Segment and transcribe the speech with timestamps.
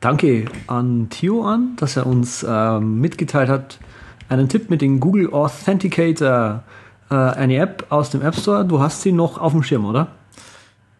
[0.00, 3.78] danke an Theo an, dass er uns äh, mitgeteilt hat,
[4.28, 6.62] einen Tipp mit dem Google Authenticator,
[7.10, 8.64] äh, eine App aus dem App Store.
[8.64, 10.08] Du hast sie noch auf dem Schirm, oder?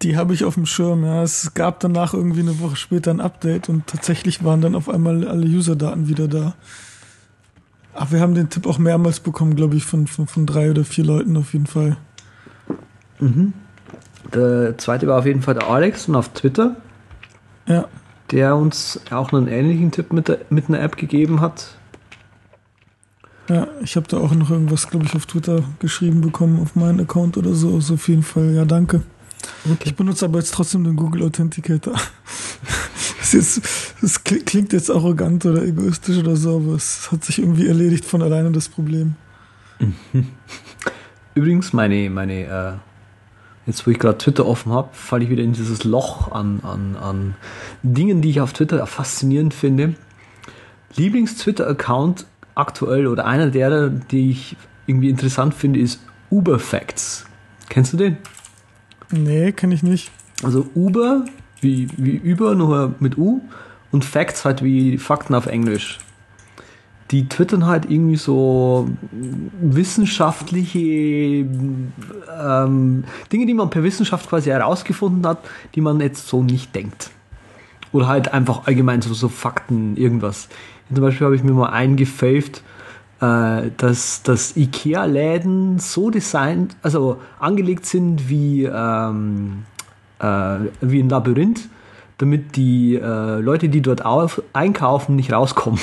[0.02, 1.22] Die habe ich auf dem Schirm, ja.
[1.22, 5.26] Es gab danach irgendwie eine Woche später ein Update und tatsächlich waren dann auf einmal
[5.26, 6.54] alle User-Daten wieder da.
[7.94, 10.84] Ach, wir haben den Tipp auch mehrmals bekommen, glaube ich, von, von, von drei oder
[10.84, 11.96] vier Leuten auf jeden Fall.
[13.20, 13.54] Mhm.
[14.34, 16.76] Der zweite war auf jeden Fall der Alex und auf Twitter.
[17.66, 17.86] Ja.
[18.30, 21.76] Der uns auch einen ähnlichen Tipp mit, der, mit einer App gegeben hat.
[23.48, 27.00] Ja, ich habe da auch noch irgendwas, glaube ich, auf Twitter geschrieben bekommen, auf meinen
[27.00, 27.74] Account oder so.
[27.74, 29.02] Also auf jeden Fall, ja, danke.
[29.64, 29.84] Okay.
[29.84, 31.94] Ich benutze aber jetzt trotzdem den Google Authenticator.
[33.18, 37.66] Das, jetzt, das klingt jetzt arrogant oder egoistisch oder so, aber es hat sich irgendwie
[37.66, 39.16] erledigt von alleine das Problem.
[41.34, 42.72] Übrigens, meine, meine äh,
[43.66, 46.96] jetzt wo ich gerade Twitter offen habe, falle ich wieder in dieses Loch an, an,
[46.96, 47.34] an
[47.82, 49.94] Dingen, die ich auf Twitter faszinierend finde.
[50.94, 57.26] Lieblings-Twitter-Account aktuell oder einer derer, die ich irgendwie interessant finde, ist Uberfacts.
[57.68, 58.16] Kennst du den?
[59.10, 60.10] Nee, kenne ich nicht.
[60.42, 61.24] Also Uber,
[61.60, 63.42] wie, wie über, nur mit U,
[63.90, 65.98] und Facts halt wie Fakten auf Englisch.
[67.10, 68.88] Die twittern halt irgendwie so
[69.60, 75.38] wissenschaftliche ähm, Dinge, die man per Wissenschaft quasi herausgefunden hat,
[75.74, 77.10] die man jetzt so nicht denkt.
[77.92, 80.48] Oder halt einfach allgemein so, so Fakten, irgendwas.
[80.92, 82.62] Zum Beispiel habe ich mir mal eingefaved,
[83.20, 89.64] äh, dass, dass IKEA-Läden so designt, also angelegt sind wie, ähm,
[90.18, 91.68] äh, wie ein Labyrinth,
[92.18, 95.80] damit die äh, Leute, die dort auf, einkaufen, nicht rauskommen.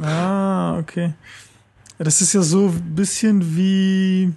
[0.00, 1.12] Ah, okay.
[1.98, 4.32] Das ist ja so ein bisschen wie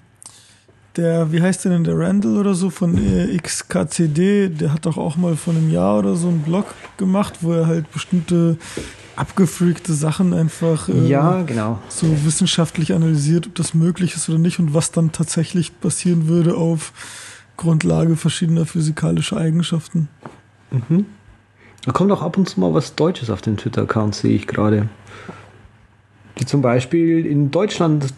[0.95, 4.97] der, wie heißt der denn, der Randall oder so von äh, XKCD, der hat doch
[4.97, 6.66] auch mal vor einem Jahr oder so einen Blog
[6.97, 8.58] gemacht, wo er halt bestimmte
[9.16, 11.80] abgefreakte Sachen einfach äh, ja, genau.
[11.90, 16.56] so wissenschaftlich analysiert, ob das möglich ist oder nicht und was dann tatsächlich passieren würde
[16.56, 16.91] auf
[17.57, 20.09] Grundlage verschiedener physikalischer Eigenschaften.
[20.72, 21.06] Mhm.
[21.85, 24.90] Da kommt auch ab und zu mal was Deutsches auf den Twitter-Account, sehe ich gerade.
[26.40, 28.13] Die zum Beispiel in Deutschland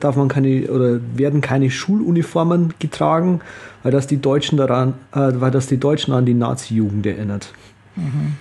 [0.00, 3.40] darf man keine oder werden keine Schuluniformen getragen,
[3.82, 7.52] weil das die Deutschen daran, äh, weil das die Deutschen an die Nazi-Jugend erinnert.
[7.96, 8.34] Mhm.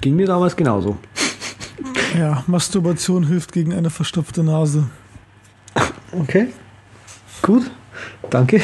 [0.00, 0.96] Ging mir damals genauso.
[2.18, 4.86] Ja, Masturbation hilft gegen eine verstopfte Nase.
[6.12, 6.48] Okay.
[7.42, 7.70] Gut.
[8.30, 8.56] Danke.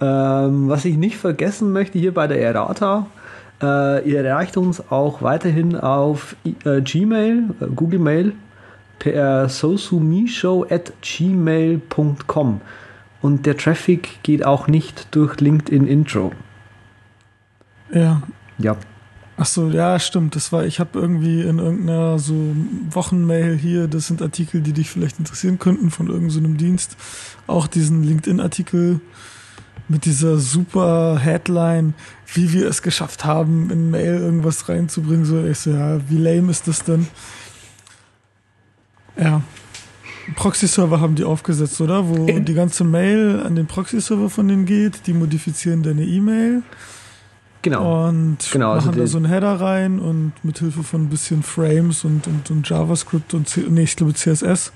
[0.00, 3.06] ähm, was ich nicht vergessen möchte hier bei der Errata,
[3.62, 8.32] äh, ihr erreicht uns auch weiterhin auf äh, Gmail, äh, Google Mail,
[8.98, 12.60] per sosumishow at gmail.com.
[13.22, 16.32] Und der Traffic geht auch nicht durch LinkedIn Intro.
[17.92, 18.22] Ja.
[18.58, 18.76] Ja.
[19.36, 20.36] Ach so, ja, stimmt.
[20.36, 22.34] Das war, ich habe irgendwie in irgendeiner so
[22.90, 26.96] Wochenmail hier, das sind Artikel, die dich vielleicht interessieren könnten von irgendeinem so Dienst,
[27.46, 29.00] auch diesen LinkedIn-Artikel
[29.90, 31.94] mit dieser super Headline,
[32.32, 35.24] wie wir es geschafft haben, in Mail irgendwas reinzubringen.
[35.24, 37.08] So, ich so, ja, wie lame ist das denn?
[39.18, 39.42] Ja.
[40.36, 42.08] Proxy-Server haben die aufgesetzt, oder?
[42.08, 46.62] Wo die ganze Mail an den Proxy-Server von denen geht, die modifizieren deine E-Mail
[47.62, 48.08] Genau.
[48.08, 51.08] Und genau, also machen also da so einen Header rein und mit Hilfe von ein
[51.08, 54.72] bisschen Frames und, und, und JavaScript und C nee, ich glaube CSS.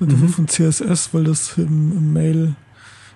[0.00, 0.28] Mit Hilfe mhm.
[0.30, 2.54] von CSS, weil das im, im Mail,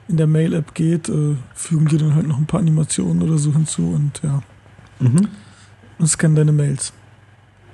[0.09, 3.53] in der Mail-App geht, äh, fügen die dann halt noch ein paar Animationen oder so
[3.53, 4.43] hinzu und ja.
[5.01, 5.29] Mhm.
[5.99, 6.93] Und scannen deine Mails.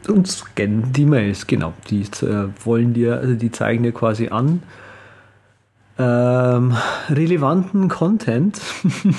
[0.07, 1.75] Und scannen die Mails, genau.
[1.91, 4.63] Die äh, wollen dir, also die zeigen dir quasi an,
[5.99, 6.77] ähm,
[7.11, 8.61] relevanten Content.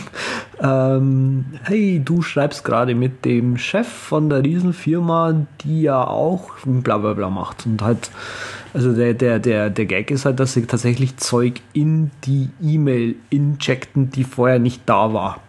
[0.62, 6.98] ähm, hey, du schreibst gerade mit dem Chef von der Riesenfirma, die ja auch bla
[6.98, 7.66] bla bla macht.
[7.66, 8.10] Und halt,
[8.74, 13.16] also der, der, der, der Gag ist halt, dass sie tatsächlich Zeug in die E-Mail
[13.30, 15.40] injecten, die vorher nicht da war.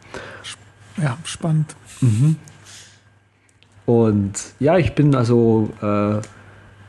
[0.96, 1.74] Ja, spannend.
[2.00, 2.36] Mhm.
[3.86, 6.20] Und ja, ich bin also, äh,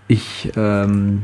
[0.08, 1.24] ich ähm,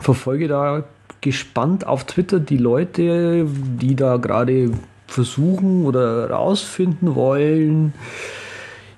[0.00, 0.84] verfolge da
[1.20, 4.70] gespannt auf Twitter die Leute, die da gerade
[5.06, 7.94] versuchen oder rausfinden wollen.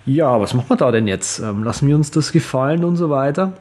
[0.05, 1.41] Ja, was machen wir da denn jetzt?
[1.41, 3.55] Ähm, lassen wir uns das gefallen und so weiter.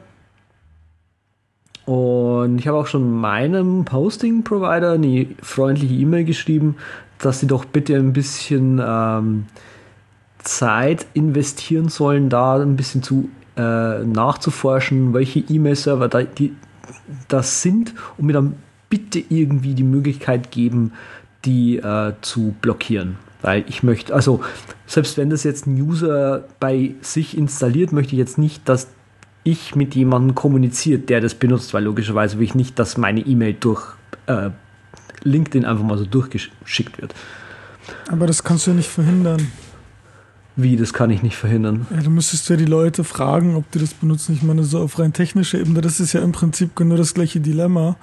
[1.86, 6.76] Und ich habe auch schon meinem Posting-Provider eine freundliche E-Mail geschrieben,
[7.18, 9.46] dass sie doch bitte ein bisschen ähm,
[10.40, 16.22] Zeit investieren sollen, da ein bisschen zu äh, nachzuforschen, welche E-Mail-Server da,
[17.28, 18.56] das sind und mir dann
[18.90, 20.92] bitte irgendwie die Möglichkeit geben,
[21.44, 23.16] die äh, zu blockieren.
[23.42, 24.40] Weil ich möchte, also
[24.86, 28.88] selbst wenn das jetzt ein User bei sich installiert, möchte ich jetzt nicht, dass
[29.46, 33.54] ich mit jemandem kommuniziert, der das benutzt, weil logischerweise will ich nicht, dass meine E-Mail
[33.58, 33.82] durch
[34.26, 34.50] äh,
[35.22, 37.14] LinkedIn einfach mal so durchgeschickt wird.
[38.08, 39.50] Aber das kannst du ja nicht verhindern.
[40.56, 41.86] Wie, das kann ich nicht verhindern.
[41.90, 44.34] Ja, du müsstest ja die Leute fragen, ob die das benutzen.
[44.34, 47.40] Ich meine, so auf rein technischer Ebene, das ist ja im Prinzip genau das gleiche
[47.40, 47.96] Dilemma,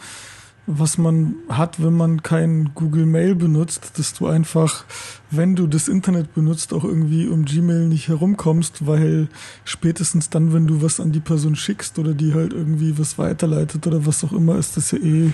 [0.66, 4.86] was man hat, wenn man kein Google Mail benutzt, dass du einfach,
[5.30, 9.28] wenn du das Internet benutzt, auch irgendwie um Gmail nicht herumkommst, weil
[9.66, 13.86] spätestens dann, wenn du was an die Person schickst oder die halt irgendwie was weiterleitet
[13.88, 15.34] oder was auch immer, ist das ja eh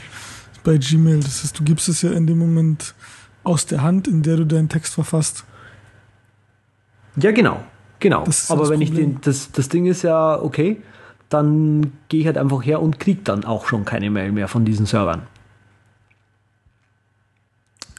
[0.64, 1.20] bei Gmail.
[1.20, 2.96] Das heißt, du gibst es ja in dem Moment
[3.44, 5.46] aus der Hand, in der du deinen Text verfasst.
[7.18, 7.64] Ja, genau.
[8.00, 8.24] Genau.
[8.48, 8.82] Aber wenn Problem.
[8.82, 10.82] ich den, das, das Ding ist ja, okay,
[11.30, 14.66] dann gehe ich halt einfach her und kriege dann auch schon keine Mail mehr von
[14.66, 15.24] diesen Servern.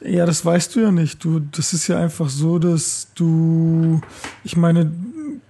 [0.03, 1.23] Ja, das weißt du ja nicht.
[1.25, 4.00] Du, das ist ja einfach so, dass du,
[4.44, 4.91] ich meine,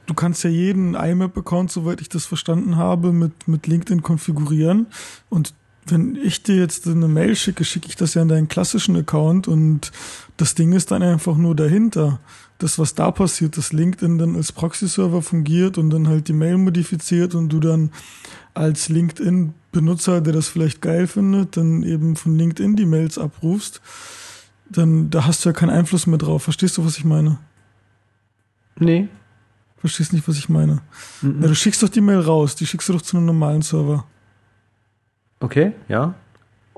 [0.06, 4.88] du kannst ja jeden IMAP-Account, soweit ich das verstanden habe, mit, mit LinkedIn konfigurieren.
[5.28, 5.54] Und
[5.86, 9.48] wenn ich dir jetzt eine Mail schicke, schicke ich das ja in deinen klassischen Account
[9.48, 9.92] und
[10.36, 12.18] das Ding ist dann einfach nur dahinter
[12.62, 16.58] das, was da passiert, dass LinkedIn dann als Proxy-Server fungiert und dann halt die Mail
[16.58, 17.90] modifiziert und du dann
[18.54, 23.80] als LinkedIn-Benutzer, der das vielleicht geil findet, dann eben von LinkedIn die Mails abrufst,
[24.68, 26.44] dann da hast du ja keinen Einfluss mehr drauf.
[26.44, 27.38] Verstehst du, was ich meine?
[28.78, 29.08] Nee.
[29.78, 30.82] Verstehst nicht, was ich meine?
[31.22, 31.42] Mhm.
[31.42, 34.04] Ja, du schickst doch die Mail raus, die schickst du doch zu einem normalen Server.
[35.40, 36.14] Okay, ja.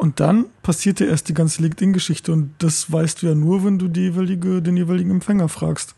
[0.03, 3.79] Und dann passiert ja erst die ganze LinkedIn-Geschichte und das weißt du ja nur, wenn
[3.79, 5.95] du die jeweilige, den jeweiligen Empfänger fragst,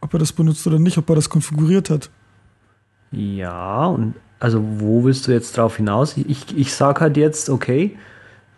[0.00, 2.08] ob er das benutzt oder nicht, ob er das konfiguriert hat.
[3.10, 6.16] Ja, und also wo willst du jetzt drauf hinaus?
[6.16, 7.98] Ich, ich sage halt jetzt, okay,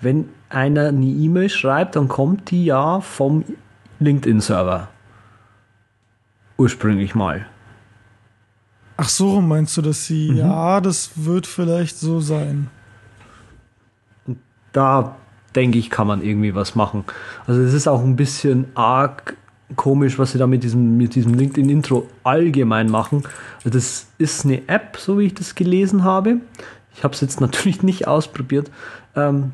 [0.02, 3.46] wenn einer eine E-Mail schreibt, dann kommt die ja vom
[4.00, 4.88] LinkedIn-Server.
[6.58, 7.46] Ursprünglich mal.
[8.98, 10.36] Ach so, meinst du, dass sie, mhm.
[10.36, 12.68] ja, das wird vielleicht so sein
[14.72, 15.16] da
[15.54, 17.04] denke ich, kann man irgendwie was machen.
[17.46, 19.36] Also es ist auch ein bisschen arg
[19.76, 23.22] komisch, was sie da mit diesem, mit diesem LinkedIn-Intro allgemein machen.
[23.58, 26.38] Also das ist eine App, so wie ich das gelesen habe.
[26.94, 28.70] Ich habe es jetzt natürlich nicht ausprobiert.
[29.16, 29.52] Ähm,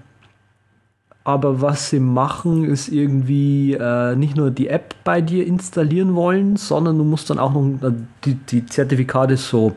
[1.26, 6.56] aber was sie machen, ist irgendwie äh, nicht nur die App bei dir installieren wollen,
[6.56, 7.92] sondern du musst dann auch noch äh,
[8.24, 9.74] die, die Zertifikate so.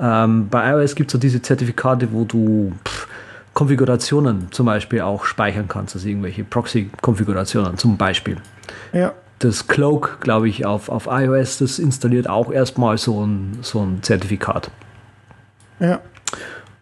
[0.00, 2.95] Ähm, bei iOS gibt es so diese Zertifikate, wo du pff,
[3.56, 8.36] Konfigurationen zum Beispiel auch speichern kannst, also irgendwelche Proxy-Konfigurationen zum Beispiel.
[8.92, 9.14] Ja.
[9.38, 14.02] Das Cloak, glaube ich, auf, auf iOS, das installiert auch erstmal so ein, so ein
[14.02, 14.70] Zertifikat.
[15.80, 16.00] Ja.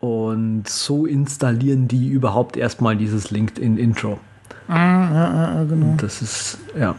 [0.00, 4.19] Und so installieren die überhaupt erstmal dieses LinkedIn-Intro.
[4.67, 5.87] Ah, ja, ja, genau.
[5.93, 6.97] Und das ist, ja.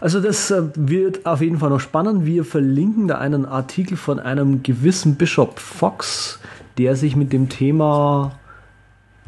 [0.00, 2.26] Also das äh, wird auf jeden Fall noch spannend.
[2.26, 6.40] Wir verlinken da einen Artikel von einem gewissen Bishop Fox,
[6.76, 8.37] der sich mit dem Thema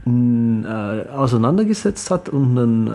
[0.06, 2.87] äh, auseinandergesetzt hat und einen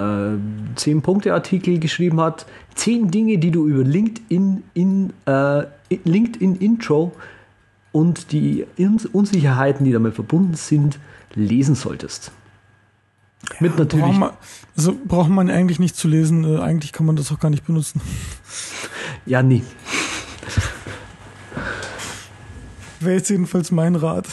[0.75, 2.45] äh, 10-Punkte-Artikel geschrieben hat.
[2.75, 5.63] 10 Dinge, die du über LinkedIn, in, äh,
[6.03, 7.13] LinkedIn Intro
[7.91, 8.65] und die
[9.13, 10.99] Unsicherheiten, die damit verbunden sind,
[11.33, 12.31] lesen solltest.
[13.49, 14.05] Ja, Mit natürlich.
[14.05, 14.31] Braucht man,
[14.75, 17.65] also braucht man eigentlich nicht zu lesen, äh, eigentlich kann man das auch gar nicht
[17.65, 18.01] benutzen.
[19.27, 19.63] Ja, nie.
[23.00, 24.27] Wäre jetzt jedenfalls mein Rat.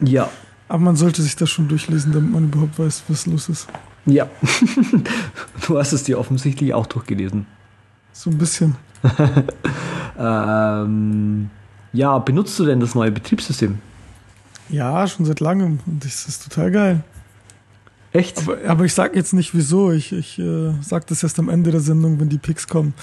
[0.00, 0.30] Ja,
[0.72, 3.68] aber man sollte sich das schon durchlesen, damit man überhaupt weiß, was los ist.
[4.06, 4.26] Ja.
[5.66, 7.44] du hast es dir offensichtlich auch durchgelesen.
[8.14, 8.76] So ein bisschen.
[10.18, 11.50] ähm,
[11.92, 13.80] ja, benutzt du denn das neue Betriebssystem?
[14.70, 15.80] Ja, schon seit langem.
[15.84, 17.04] Und das ist total geil.
[18.14, 18.38] Echt?
[18.38, 19.92] Aber, aber ich sag jetzt nicht wieso.
[19.92, 22.94] Ich, ich äh, sag das erst am Ende der Sendung, wenn die Picks kommen.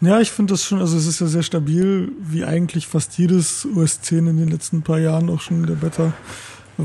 [0.00, 3.64] Ja, ich finde das schon, also es ist ja sehr stabil, wie eigentlich fast jedes
[3.76, 6.12] OS 10 in den letzten paar Jahren auch schon in der Beta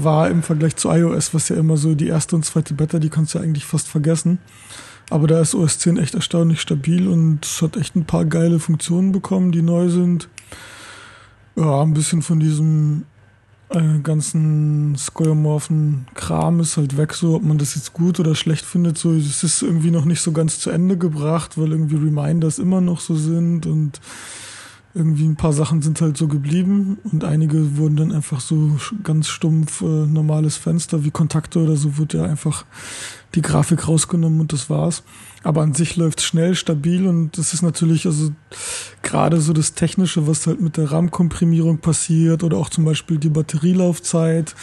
[0.04, 3.10] war im Vergleich zu iOS, was ja immer so die erste und zweite Beta, die
[3.10, 4.40] kannst du ja eigentlich fast vergessen.
[5.10, 9.12] Aber da ist OS 10 echt erstaunlich stabil und hat echt ein paar geile Funktionen
[9.12, 10.28] bekommen, die neu sind.
[11.56, 13.06] Ja, ein bisschen von diesem
[13.70, 18.66] äh, ganzen skeuomorphen Kram ist halt weg, so ob man das jetzt gut oder schlecht
[18.66, 18.98] findet.
[18.98, 22.82] So, es ist irgendwie noch nicht so ganz zu Ende gebracht, weil irgendwie Reminders immer
[22.82, 24.00] noch so sind und
[24.94, 29.28] irgendwie ein paar Sachen sind halt so geblieben und einige wurden dann einfach so ganz
[29.28, 32.66] stumpf äh, normales Fenster wie Kontakte oder so wurde ja einfach
[33.36, 35.04] die Grafik rausgenommen und das war's.
[35.44, 38.32] Aber an sich läuft schnell, stabil und das ist natürlich also
[39.04, 43.30] gerade so das Technische, was halt mit der RAM-Komprimierung passiert oder auch zum Beispiel die
[43.30, 44.56] Batterielaufzeit.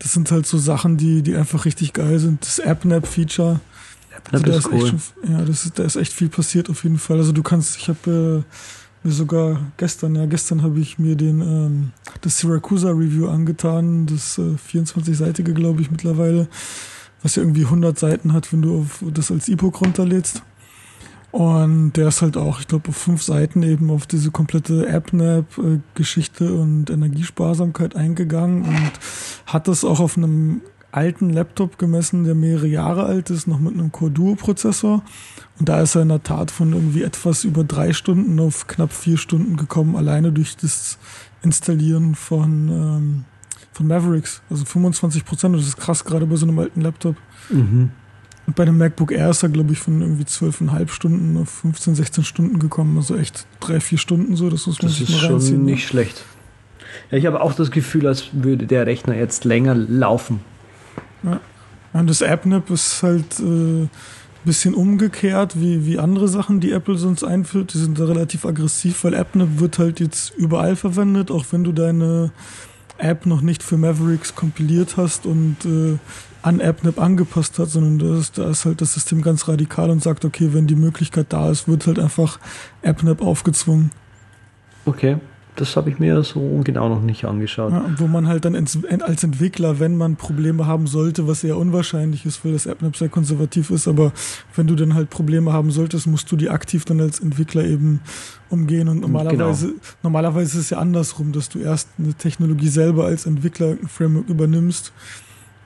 [0.00, 2.42] Das sind halt so Sachen, die, die einfach richtig geil sind.
[2.42, 3.60] Das AppNap-Feature
[4.30, 4.74] Also da, ist cool.
[4.74, 7.18] echt schon, ja, das ist, da ist echt viel passiert auf jeden Fall.
[7.18, 8.54] Also du kannst, ich habe äh,
[9.02, 11.90] mir sogar gestern, ja, gestern habe ich mir den ähm,
[12.20, 16.48] das Syracusa Review angetan, das äh, 24-seitige, glaube ich, mittlerweile,
[17.22, 20.42] was ja irgendwie 100 Seiten hat, wenn du auf, das als E-Book runterlädst.
[21.30, 26.54] Und der ist halt auch, ich glaube, auf fünf Seiten eben auf diese komplette AppNap-Geschichte
[26.54, 28.92] und Energiesparsamkeit eingegangen und
[29.44, 33.74] hat das auch auf einem alten Laptop gemessen, der mehrere Jahre alt ist, noch mit
[33.74, 35.02] einem Core Duo Prozessor.
[35.58, 38.92] Und da ist er in der Tat von irgendwie etwas über drei Stunden auf knapp
[38.92, 40.98] vier Stunden gekommen, alleine durch das
[41.42, 43.24] Installieren von, ähm,
[43.72, 44.42] von Mavericks.
[44.50, 47.16] Also 25 Prozent, das ist krass, gerade bei so einem alten Laptop.
[47.50, 47.90] Mhm.
[48.46, 51.94] Und bei dem MacBook Air ist er, glaube ich, von irgendwie 12,5 Stunden auf 15,
[51.94, 52.96] 16 Stunden gekommen.
[52.96, 55.34] Also echt drei, vier Stunden so, das muss man sich mal reinziehen.
[55.34, 56.24] Das ist schon nicht schlecht.
[57.10, 60.40] Ja, ich habe auch das Gefühl, als würde der Rechner jetzt länger laufen.
[61.22, 61.40] Ja.
[61.92, 63.90] Und das AppNap ist halt äh, ein
[64.44, 67.74] bisschen umgekehrt wie, wie andere Sachen, die Apple sonst einführt.
[67.74, 71.72] Die sind da relativ aggressiv, weil AppNap wird halt jetzt überall verwendet, auch wenn du
[71.72, 72.30] deine
[72.98, 75.98] App noch nicht für Mavericks kompiliert hast und äh,
[76.42, 80.02] an AppNap angepasst hat, sondern da ist, da ist halt das System ganz radikal und
[80.02, 82.38] sagt, okay, wenn die Möglichkeit da ist, wird halt einfach
[82.82, 83.90] AppNap aufgezwungen.
[84.84, 85.18] Okay,
[85.60, 87.72] das habe ich mir so genau noch nicht angeschaut.
[87.72, 92.24] Ja, wo man halt dann als Entwickler, wenn man Probleme haben sollte, was eher unwahrscheinlich
[92.24, 94.12] ist, weil das AppNap sehr konservativ ist, aber
[94.54, 98.00] wenn du dann halt Probleme haben solltest, musst du die aktiv dann als Entwickler eben
[98.50, 99.80] umgehen und normalerweise, genau.
[100.02, 104.28] normalerweise ist es ja andersrum, dass du erst eine Technologie selber als Entwickler ein Framework
[104.28, 104.92] übernimmst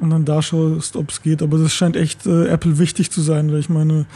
[0.01, 1.43] und dann da schaust, ob es geht.
[1.43, 4.07] Aber das scheint echt äh, Apple wichtig zu sein, weil ich meine,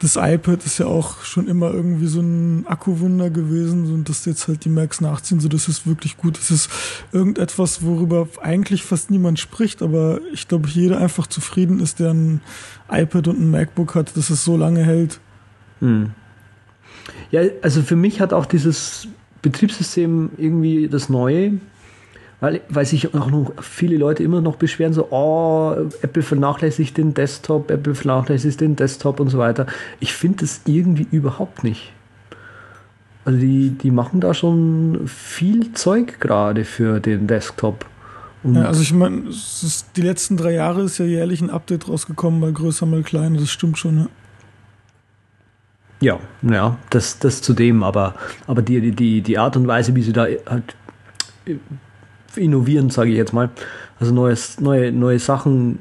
[0.00, 4.48] das iPad ist ja auch schon immer irgendwie so ein Akkuwunder gewesen und dass jetzt
[4.48, 6.36] halt die Macs nachziehen, so das ist wirklich gut.
[6.36, 6.68] Das ist
[7.12, 12.40] irgendetwas, worüber eigentlich fast niemand spricht, aber ich glaube, jeder einfach zufrieden ist, der ein
[12.90, 15.20] iPad und ein MacBook hat, dass es so lange hält.
[15.80, 16.10] Hm.
[17.30, 19.08] Ja, also für mich hat auch dieses
[19.42, 21.60] Betriebssystem irgendwie das Neue
[22.40, 27.14] weil, weil sich auch noch viele Leute immer noch beschweren, so, oh, Apple vernachlässigt den
[27.14, 29.66] Desktop, Apple vernachlässigt den Desktop und so weiter.
[30.00, 31.92] Ich finde das irgendwie überhaupt nicht.
[33.24, 37.86] Also die, die machen da schon viel Zeug gerade für den Desktop.
[38.42, 39.22] Ja, also ich meine,
[39.96, 43.50] die letzten drei Jahre ist ja jährlich ein Update rausgekommen, mal größer, mal kleiner, das
[43.50, 44.06] stimmt schon, ja.
[46.00, 48.14] Ja, ja, das, das zudem, aber,
[48.46, 50.76] aber die, die, die Art und Weise, wie sie da halt
[52.36, 53.50] innovieren, sage ich jetzt mal.
[54.00, 55.78] Also neues, neue, neue Sachen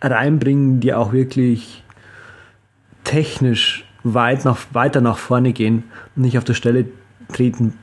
[0.00, 1.82] reinbringen, die auch wirklich
[3.04, 6.86] technisch weit nach, weiter nach vorne gehen und nicht auf der Stelle
[7.32, 7.74] treten,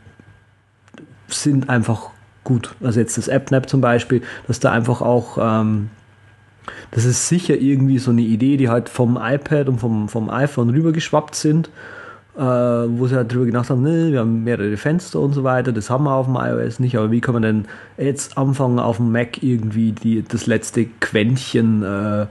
[1.27, 2.09] sind einfach
[2.43, 2.75] gut.
[2.81, 5.89] Also jetzt das AppNap zum Beispiel, dass da einfach auch, ähm,
[6.91, 10.69] das ist sicher irgendwie so eine Idee, die halt vom iPad und vom, vom iPhone
[10.69, 11.69] rübergeschwappt sind
[12.37, 15.71] äh, wo sie halt drüber gedacht haben, ne, wir haben mehrere Fenster und so weiter,
[15.71, 17.65] das haben wir auf dem iOS nicht, aber wie kann man denn
[17.97, 22.25] jetzt anfangen, auf dem Mac irgendwie die, das letzte Quäntchen äh,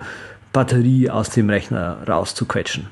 [0.52, 2.86] Batterie aus dem Rechner rauszuquetschen?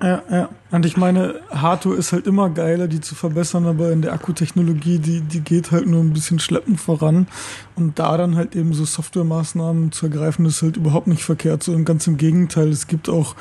[0.00, 0.48] Ja, ja.
[0.70, 4.98] Und ich meine, Hardware ist halt immer geiler, die zu verbessern, aber in der Akkutechnologie,
[5.00, 7.26] die, die geht halt nur ein bisschen schleppend voran.
[7.74, 11.64] Und da dann halt eben so Softwaremaßnahmen zu ergreifen, ist halt überhaupt nicht verkehrt.
[11.64, 12.68] So ganz im Gegenteil.
[12.68, 13.34] Es gibt auch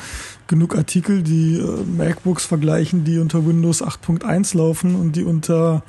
[0.48, 5.84] genug Artikel, die äh, MacBooks vergleichen, die unter Windows 8.1 laufen und die unter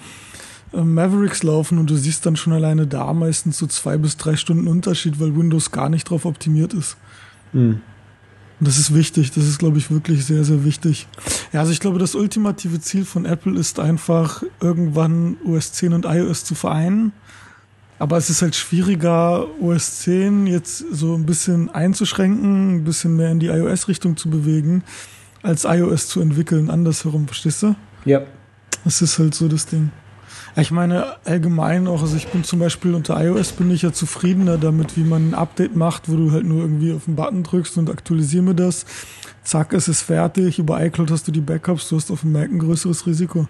[0.74, 4.36] äh, Mavericks laufen und du siehst dann schon alleine da meistens so zwei bis drei
[4.36, 6.96] Stunden Unterschied, weil Windows gar nicht drauf optimiert ist.
[7.52, 7.80] Mhm.
[8.60, 11.06] Und das ist wichtig, das ist, glaube ich, wirklich sehr, sehr wichtig.
[11.52, 16.04] Ja, also ich glaube, das ultimative Ziel von Apple ist einfach, irgendwann OS 10 und
[16.04, 17.12] iOS zu vereinen.
[18.00, 23.30] Aber es ist halt schwieriger, OS 10 jetzt so ein bisschen einzuschränken, ein bisschen mehr
[23.30, 24.82] in die iOS-Richtung zu bewegen,
[25.42, 27.76] als iOS zu entwickeln, andersherum, verstehst du?
[28.04, 28.22] Ja.
[28.84, 29.90] Das ist halt so das Ding.
[30.56, 34.58] Ich meine, allgemein auch, also ich bin zum Beispiel unter iOS bin ich ja zufriedener
[34.58, 37.78] damit, wie man ein Update macht, wo du halt nur irgendwie auf den Button drückst
[37.78, 38.84] und aktualisiere mir das.
[39.44, 40.58] Zack, es ist fertig.
[40.58, 43.46] Über iCloud hast du die Backups, du hast auf dem Mac ein größeres Risiko.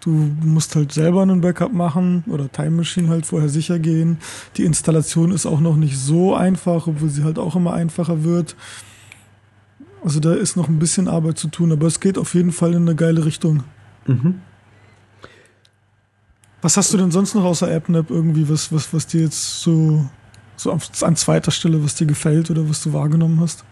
[0.00, 4.18] Du musst halt selber einen Backup machen oder Time Machine halt vorher sicher gehen.
[4.56, 8.56] Die Installation ist auch noch nicht so einfach, obwohl sie halt auch immer einfacher wird.
[10.04, 12.74] Also da ist noch ein bisschen Arbeit zu tun, aber es geht auf jeden Fall
[12.74, 13.64] in eine geile Richtung.
[14.06, 14.40] Mhm.
[16.60, 20.04] Was hast du denn sonst noch außer AppNap irgendwie, was, was, was dir jetzt so,
[20.56, 23.64] so an zweiter Stelle, was dir gefällt oder was du wahrgenommen hast?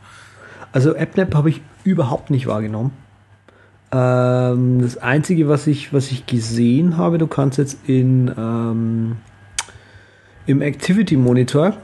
[0.73, 2.93] Also AppNap habe ich überhaupt nicht wahrgenommen.
[3.93, 9.17] Ähm, das Einzige, was ich, was ich gesehen habe, du kannst jetzt in, ähm,
[10.47, 11.77] im Activity Monitor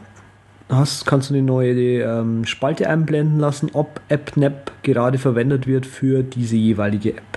[0.68, 6.22] hast, kannst du eine neue ähm, Spalte einblenden lassen, ob AppNap gerade verwendet wird für
[6.22, 7.31] diese jeweilige App.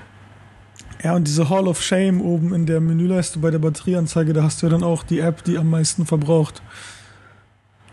[1.06, 4.64] Ja, und diese Hall of Shame oben in der Menüleiste bei der Batterieanzeige, da hast
[4.64, 6.64] du ja dann auch die App, die am meisten verbraucht.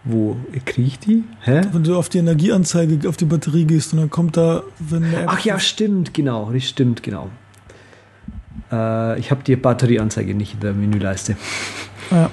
[0.02, 1.22] Wo kriege ich die?
[1.42, 1.60] Hä?
[1.72, 5.24] Wenn du auf die Energieanzeige, auf die Batterie gehst und dann kommt da, wenn eine
[5.24, 7.28] App Ach ja, stimmt, genau, das stimmt, genau.
[8.72, 11.36] Äh, ich habe die Batterieanzeige nicht in der Menüleiste.
[12.10, 12.30] Ja.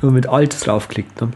[0.00, 1.28] Wenn man mit Alt draufklickt, ne?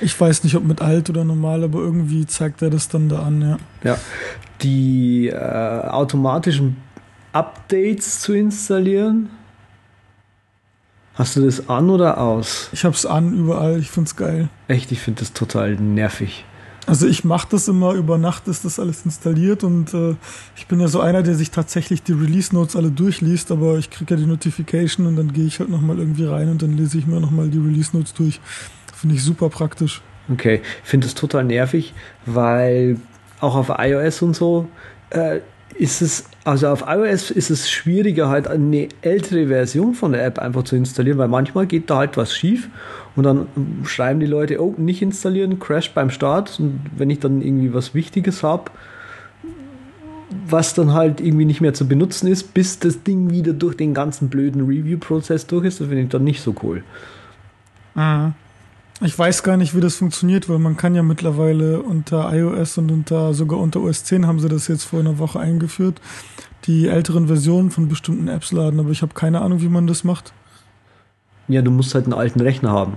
[0.00, 3.24] Ich weiß nicht, ob mit alt oder normal, aber irgendwie zeigt er das dann da
[3.24, 3.58] an, ja.
[3.82, 3.98] Ja.
[4.62, 6.78] Die äh, automatischen
[7.34, 9.28] Updates zu installieren.
[11.14, 12.70] Hast du das an oder aus?
[12.72, 14.48] Ich hab's an überall, ich find's geil.
[14.68, 16.44] Echt, ich find das total nervig.
[16.86, 20.14] Also ich mache das immer, über Nacht ist das alles installiert und äh,
[20.54, 23.90] ich bin ja so einer, der sich tatsächlich die Release Notes alle durchliest, aber ich
[23.90, 26.98] kriege ja die Notification und dann gehe ich halt nochmal irgendwie rein und dann lese
[26.98, 28.40] ich mir nochmal die Release Notes durch.
[28.94, 30.02] Finde ich super praktisch.
[30.30, 31.94] Okay, ich finde es total nervig,
[32.26, 32.98] weil
[33.40, 34.68] auch auf iOS und so
[35.10, 35.40] äh,
[35.74, 40.38] ist es, also auf iOS ist es schwieriger, halt eine ältere Version von der App
[40.38, 42.68] einfach zu installieren, weil manchmal geht da halt was schief
[43.16, 43.46] und dann
[43.84, 46.58] schreiben die Leute, oh, nicht installieren, Crash beim Start.
[46.58, 48.70] Und wenn ich dann irgendwie was Wichtiges habe,
[50.46, 53.94] was dann halt irgendwie nicht mehr zu benutzen ist, bis das Ding wieder durch den
[53.94, 56.82] ganzen blöden Review-Prozess durch ist, das finde ich dann nicht so cool.
[57.94, 58.34] Mhm.
[59.00, 62.92] Ich weiß gar nicht, wie das funktioniert, weil man kann ja mittlerweile unter iOS und
[62.92, 66.00] unter sogar unter OS 10 haben sie das jetzt vor einer Woche eingeführt,
[66.64, 70.04] die älteren Versionen von bestimmten Apps laden, aber ich habe keine Ahnung, wie man das
[70.04, 70.32] macht.
[71.48, 72.96] Ja, du musst halt einen alten Rechner haben.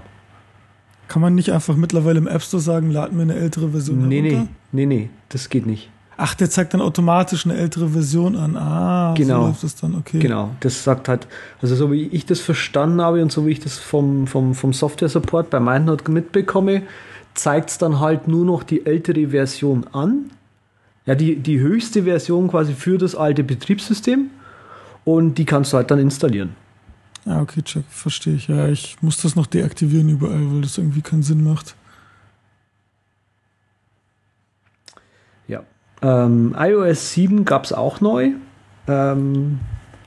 [1.08, 4.22] Kann man nicht einfach mittlerweile im App Store sagen, lad mir eine ältere Version nee,
[4.22, 4.52] herunter?
[4.72, 5.90] Nee, nee, nee, das geht nicht.
[6.20, 8.58] Ach, der zeigt dann automatisch eine ältere Version an.
[8.58, 9.42] Ah, genau.
[9.42, 10.18] so läuft das dann, okay.
[10.18, 11.28] Genau, das sagt halt,
[11.62, 14.74] also so wie ich das verstanden habe und so wie ich das vom, vom, vom
[14.74, 16.82] Software-Support bei MindNote mitbekomme,
[17.36, 20.32] zeigt es dann halt nur noch die ältere Version an.
[21.06, 24.32] Ja, die, die höchste Version quasi für das alte Betriebssystem
[25.06, 26.56] und die kannst du halt dann installieren.
[27.26, 28.48] Ja, okay, check, verstehe ich.
[28.48, 31.76] Ja, ich muss das noch deaktivieren überall, weil das irgendwie keinen Sinn macht.
[36.02, 38.32] Ähm, iOS 7 gab es auch neu.
[38.88, 39.60] Ähm,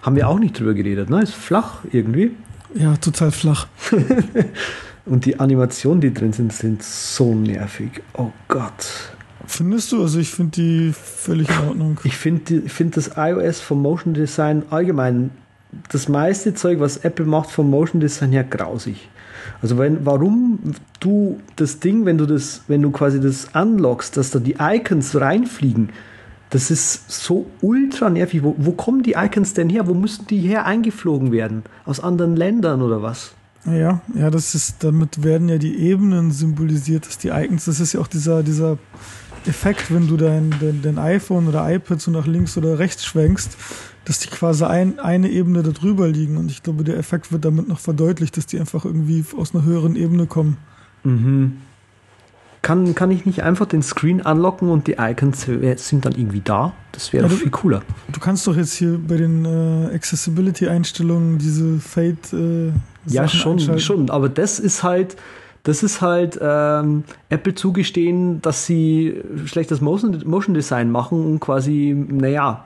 [0.02, 1.22] haben wir auch nicht drüber geredet, ne?
[1.22, 2.32] Ist flach irgendwie.
[2.74, 3.66] Ja, total flach.
[5.06, 8.02] Und die Animationen, die drin sind, sind so nervig.
[8.14, 9.12] Oh Gott.
[9.46, 10.02] Findest du?
[10.02, 12.00] Also ich finde die völlig in Ordnung.
[12.04, 15.30] Ich finde find das iOS vom Motion Design allgemein,
[15.90, 19.08] das meiste Zeug, was Apple macht vom Motion Design her grausig.
[19.62, 20.58] Also wenn, warum
[21.00, 25.18] du das Ding, wenn du das, wenn du quasi das unlockst, dass da die Icons
[25.20, 25.90] reinfliegen,
[26.50, 28.42] das ist so ultra nervig.
[28.42, 29.86] Wo, wo kommen die Icons denn her?
[29.86, 31.62] Wo müssen die her eingeflogen werden?
[31.84, 33.34] Aus anderen Ländern oder was?
[33.66, 37.92] Ja, ja, das ist, damit werden ja die Ebenen symbolisiert, dass die Icons, das ist
[37.92, 38.78] ja auch dieser, dieser
[39.46, 43.56] Effekt, wenn du dein, dein, dein iPhone oder iPad so nach links oder rechts schwenkst,
[44.10, 46.36] dass die quasi ein, eine Ebene darüber liegen.
[46.36, 49.62] Und ich glaube, der Effekt wird damit noch verdeutlicht, dass die einfach irgendwie aus einer
[49.62, 50.56] höheren Ebene kommen.
[51.04, 51.58] Mhm.
[52.60, 56.72] Kann, kann ich nicht einfach den Screen unlocken und die Icons sind dann irgendwie da?
[56.90, 57.82] Das wäre ja, viel cooler.
[58.10, 62.16] Du kannst doch jetzt hier bei den äh, Accessibility-Einstellungen diese Fade.
[62.32, 62.72] Äh,
[63.12, 64.10] ja, schon, schon.
[64.10, 65.16] Aber das ist halt,
[65.62, 71.94] das ist halt ähm, Apple zugestehen, dass sie schlechtes Motion, Motion Design machen und quasi,
[72.08, 72.64] naja,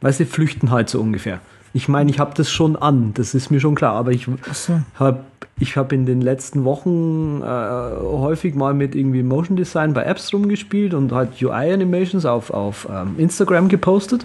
[0.00, 1.40] weil sie flüchten halt so ungefähr.
[1.74, 4.80] Ich meine, ich habe das schon an, das ist mir schon klar, aber ich so.
[4.94, 5.20] habe
[5.60, 10.32] ich hab in den letzten Wochen äh, häufig mal mit irgendwie Motion Design bei Apps
[10.32, 14.24] rumgespielt und halt UI Animations auf, auf ähm, Instagram gepostet.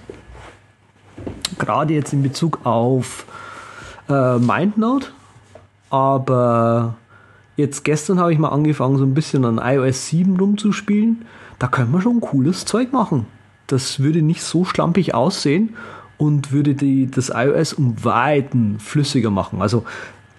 [1.57, 3.25] Gerade jetzt in Bezug auf
[4.09, 5.07] äh, MindNote.
[5.89, 6.95] Aber
[7.57, 11.25] jetzt gestern habe ich mal angefangen, so ein bisschen an iOS 7 rumzuspielen.
[11.59, 13.25] Da können wir schon cooles Zeug machen
[13.67, 15.76] das würde nicht so schlampig aussehen
[16.17, 19.62] und würde die, das iOS um Weiten flüssiger machen.
[19.62, 19.84] Also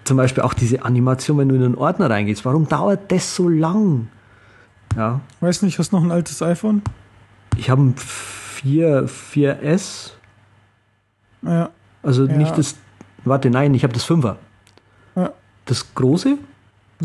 [0.03, 2.45] zum Beispiel auch diese Animation, wenn du in einen Ordner reingehst.
[2.45, 4.07] Warum dauert das so lang?
[4.95, 5.21] Ja.
[5.41, 6.81] Weiß nicht, hast du noch ein altes iPhone?
[7.57, 10.11] Ich habe ein 4, 4S.
[11.41, 11.69] Ja.
[12.03, 12.37] Also ja.
[12.37, 12.75] nicht das.
[13.23, 14.35] Warte, nein, ich habe das 5er.
[15.15, 15.31] Ja.
[15.65, 16.37] Das große?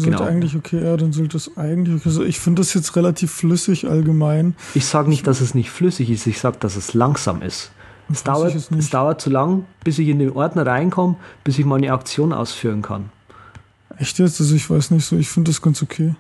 [0.00, 0.30] Sollte genau.
[0.30, 2.26] eigentlich okay, ja, dann sollte es eigentlich okay sein.
[2.26, 4.54] Ich finde das jetzt relativ flüssig allgemein.
[4.74, 7.70] Ich sage nicht, dass es nicht flüssig ist, ich sage, dass es langsam ist.
[8.12, 11.76] Es dauert, es dauert zu lang, bis ich in den Ordner reinkomme, bis ich mal
[11.76, 13.10] eine Aktion ausführen kann.
[13.98, 14.40] Echt jetzt?
[14.40, 16.14] Also ich weiß nicht so, ich finde das ganz okay.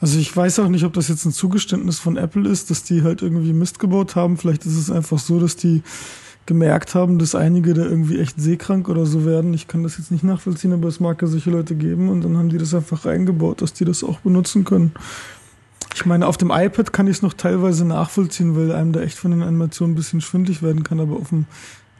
[0.00, 3.02] Also ich weiß auch nicht, ob das jetzt ein Zugeständnis von Apple ist, dass die
[3.02, 4.36] halt irgendwie Mist gebaut haben.
[4.36, 5.82] Vielleicht ist es einfach so, dass die
[6.46, 9.54] gemerkt haben, dass einige da irgendwie echt seekrank oder so werden.
[9.54, 12.36] Ich kann das jetzt nicht nachvollziehen, aber es mag ja solche Leute geben und dann
[12.36, 14.92] haben die das einfach reingebaut, dass die das auch benutzen können.
[15.94, 19.18] Ich meine, auf dem iPad kann ich es noch teilweise nachvollziehen, weil einem da echt
[19.18, 21.46] von den Animationen ein bisschen schwindlig werden kann, aber auf dem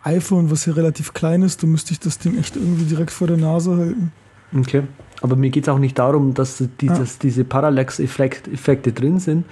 [0.02, 3.26] iPhone, was hier relativ klein ist, da müsste ich das Ding echt irgendwie direkt vor
[3.26, 4.12] der Nase halten.
[4.56, 4.82] Okay.
[5.22, 6.98] Aber mir geht es auch nicht darum, dass, die, ja.
[6.98, 9.44] dass diese Parallax-Effekte drin sind,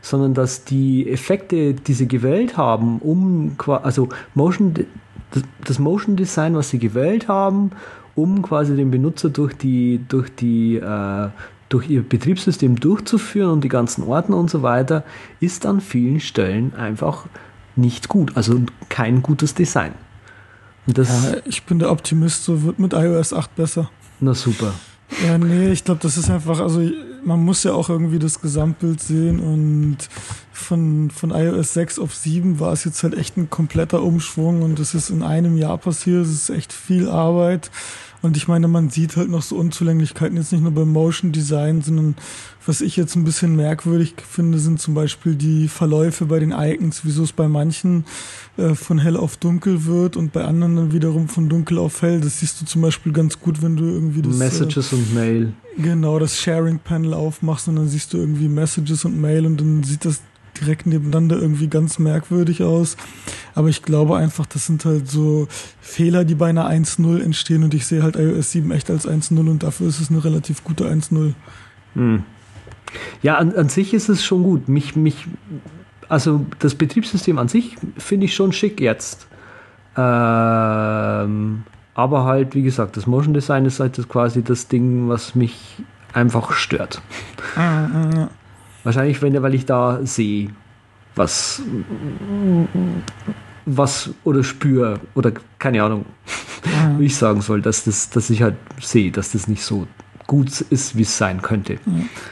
[0.00, 4.74] sondern dass die Effekte, die sie gewählt haben, um also Motion,
[5.32, 7.70] das, das Motion Design, was sie gewählt haben,
[8.14, 11.28] um quasi den Benutzer durch die, durch die äh,
[11.68, 15.04] durch ihr Betriebssystem durchzuführen und die ganzen Ordner und so weiter,
[15.40, 17.26] ist an vielen Stellen einfach
[17.74, 18.36] nicht gut.
[18.36, 19.92] Also kein gutes Design.
[20.86, 23.90] ja, ich bin der Optimist, so wird mit iOS 8 besser.
[24.20, 24.72] Na super.
[25.24, 26.80] Ja, nee, ich glaube, das ist einfach, also
[27.24, 29.98] man muss ja auch irgendwie das Gesamtbild sehen und
[30.56, 34.78] von, von iOS 6 auf 7 war es jetzt halt echt ein kompletter Umschwung und
[34.78, 37.70] das ist in einem Jahr passiert, es ist echt viel Arbeit
[38.22, 41.82] und ich meine, man sieht halt noch so Unzulänglichkeiten, jetzt nicht nur beim Motion Design,
[41.82, 42.16] sondern
[42.66, 47.02] was ich jetzt ein bisschen merkwürdig finde, sind zum Beispiel die Verläufe bei den Icons,
[47.04, 48.04] wieso es bei manchen
[48.56, 52.20] äh, von hell auf dunkel wird und bei anderen dann wiederum von dunkel auf hell.
[52.20, 54.36] Das siehst du zum Beispiel ganz gut, wenn du irgendwie das.
[54.36, 55.52] Messages äh, und Mail.
[55.78, 59.84] Genau, das Sharing Panel aufmachst und dann siehst du irgendwie Messages und Mail und dann
[59.84, 60.20] sieht das
[60.60, 62.96] direkt nebeneinander irgendwie ganz merkwürdig aus.
[63.54, 65.48] Aber ich glaube einfach, das sind halt so
[65.80, 69.38] Fehler, die bei einer 1.0 entstehen und ich sehe halt iOS 7 echt als 1.0
[69.38, 71.34] und dafür ist es eine relativ gute 1.0.
[71.94, 72.22] Hm.
[73.22, 74.68] Ja, an, an sich ist es schon gut.
[74.68, 75.26] Mich, mich,
[76.08, 79.26] also das Betriebssystem an sich finde ich schon schick jetzt.
[79.96, 81.62] Ähm,
[81.94, 85.76] aber halt, wie gesagt, das Motion Design ist halt das quasi das Ding, was mich
[86.12, 87.00] einfach stört.
[88.86, 88.94] Ah, ah.
[88.94, 90.50] Wahrscheinlich, wenn, weil ich da sehe,
[91.14, 91.62] was,
[93.64, 96.06] was oder spüre oder keine Ahnung,
[96.98, 99.86] wie ich sagen soll, dass, das, dass ich halt sehe, dass das nicht so
[100.26, 101.78] gut ist, wie es sein könnte.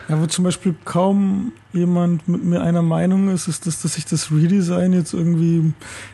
[0.08, 4.04] Ja, wo zum Beispiel kaum jemand mit mir einer Meinung ist, ist das, dass ich
[4.04, 5.72] das Redesign jetzt irgendwie,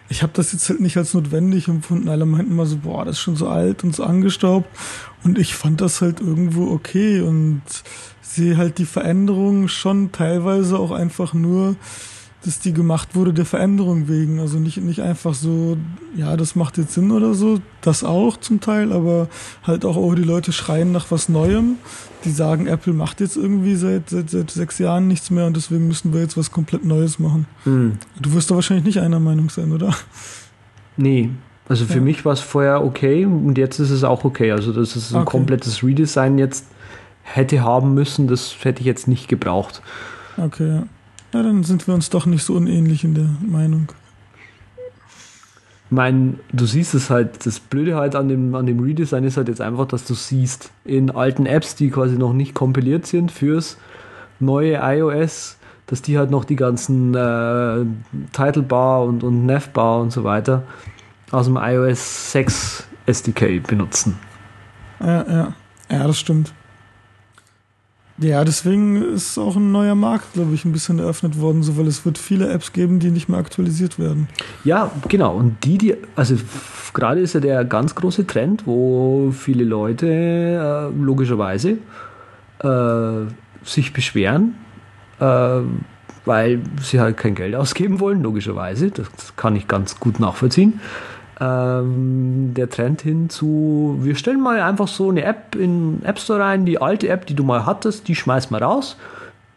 [0.08, 2.08] ich habe das jetzt halt nicht als notwendig empfunden.
[2.08, 4.68] Alle meinten immer so, boah, das ist schon so alt und so angestaubt.
[5.24, 7.62] Und ich fand das halt irgendwo okay und
[8.22, 11.76] sehe halt die Veränderung schon teilweise auch einfach nur,
[12.44, 14.40] dass die gemacht wurde der Veränderung wegen.
[14.40, 15.76] Also nicht, nicht einfach so,
[16.16, 17.60] ja, das macht jetzt Sinn oder so.
[17.82, 19.28] Das auch zum Teil, aber
[19.62, 21.76] halt auch, oh, die Leute schreien nach was Neuem.
[22.24, 25.86] Die sagen, Apple macht jetzt irgendwie seit, seit, seit sechs Jahren nichts mehr und deswegen
[25.86, 27.46] müssen wir jetzt was komplett Neues machen.
[27.64, 27.98] Mhm.
[28.20, 29.94] Du wirst da wahrscheinlich nicht einer Meinung sein, oder?
[30.96, 31.30] Nee.
[31.68, 32.00] Also für ja.
[32.00, 34.50] mich war es vorher okay und jetzt ist es auch okay.
[34.50, 35.30] Also das ist ein okay.
[35.30, 36.66] komplettes Redesign jetzt
[37.22, 39.82] hätte haben müssen, das hätte ich jetzt nicht gebraucht.
[40.36, 40.82] Okay, ja.
[41.32, 43.88] Ja, dann sind wir uns doch nicht so unähnlich in der Meinung.
[45.86, 49.36] Ich meine, du siehst es halt, das Blöde halt an dem, an dem Redesign ist
[49.36, 53.32] halt jetzt einfach, dass du siehst, in alten Apps, die quasi noch nicht kompiliert sind
[53.32, 53.76] fürs
[54.38, 57.84] neue iOS, dass die halt noch die ganzen äh,
[58.32, 60.62] Title Bar und, und Nav Bar und so weiter
[61.32, 64.18] aus dem iOS 6 SDK benutzen.
[65.00, 65.52] Ja, ja.
[65.90, 66.52] Ja, das stimmt.
[68.20, 71.86] Ja, deswegen ist auch ein neuer Markt, glaube ich, ein bisschen eröffnet worden, so weil
[71.86, 74.28] es wird viele Apps geben, die nicht mehr aktualisiert werden.
[74.62, 75.36] Ja, genau.
[75.36, 76.36] Und die, die, also
[76.92, 81.78] gerade ist ja der ganz große Trend, wo viele Leute äh, logischerweise
[82.58, 83.32] äh,
[83.64, 84.54] sich beschweren,
[85.18, 85.60] äh,
[86.26, 88.90] weil sie halt kein Geld ausgeben wollen, logischerweise.
[88.90, 90.78] Das kann ich ganz gut nachvollziehen
[91.40, 96.40] ähm, der Trend hin zu, wir stellen mal einfach so eine App in App Store
[96.40, 98.96] rein, die alte App, die du mal hattest, die schmeiß mal raus.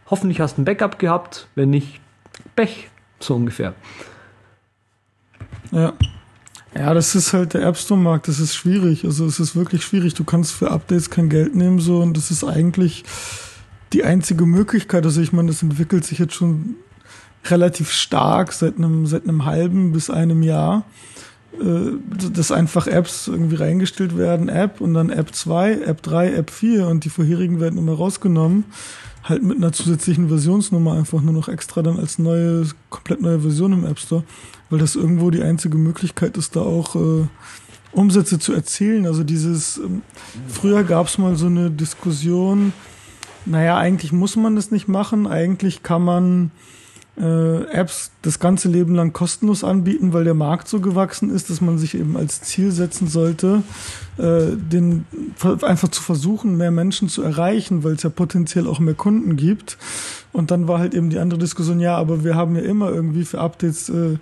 [0.10, 2.00] Hoffentlich hast du ein Backup gehabt, wenn nicht,
[2.56, 3.74] Pech, so ungefähr.
[5.72, 5.94] Ja.
[6.76, 9.06] Ja, das ist halt der App Store-Markt, das ist schwierig.
[9.06, 10.16] Also es ist wirklich schwierig.
[10.16, 13.04] Du kannst für Updates kein Geld nehmen, so und das ist eigentlich
[13.92, 15.06] die einzige Möglichkeit.
[15.06, 16.76] Also ich meine, das entwickelt sich jetzt schon
[17.46, 20.84] relativ stark seit einem, seit einem halben bis einem Jahr.
[21.62, 21.98] Äh,
[22.32, 26.88] dass einfach Apps irgendwie reingestellt werden, App und dann App 2, App 3, App 4
[26.88, 28.66] und die vorherigen werden immer rausgenommen.
[29.24, 33.72] Halt mit einer zusätzlichen Versionsnummer einfach nur noch extra dann als neue, komplett neue Version
[33.72, 34.24] im App Store,
[34.70, 37.28] weil das irgendwo die einzige Möglichkeit ist, da auch äh,
[37.92, 39.06] Umsätze zu erzielen.
[39.06, 40.02] Also dieses, ähm,
[40.48, 42.74] früher gab es mal so eine Diskussion,
[43.46, 46.52] naja, eigentlich muss man das nicht machen, eigentlich kann man
[47.16, 51.62] äh, Apps das ganze Leben lang kostenlos anbieten, weil der Markt so gewachsen ist, dass
[51.62, 53.62] man sich eben als Ziel setzen sollte,
[54.18, 55.06] äh, den
[55.62, 59.78] einfach zu versuchen, mehr Menschen zu erreichen, weil es ja potenziell auch mehr Kunden gibt.
[60.32, 63.26] Und dann war halt eben die andere Diskussion, ja, aber wir haben ja immer irgendwie
[63.26, 64.18] für Updates äh,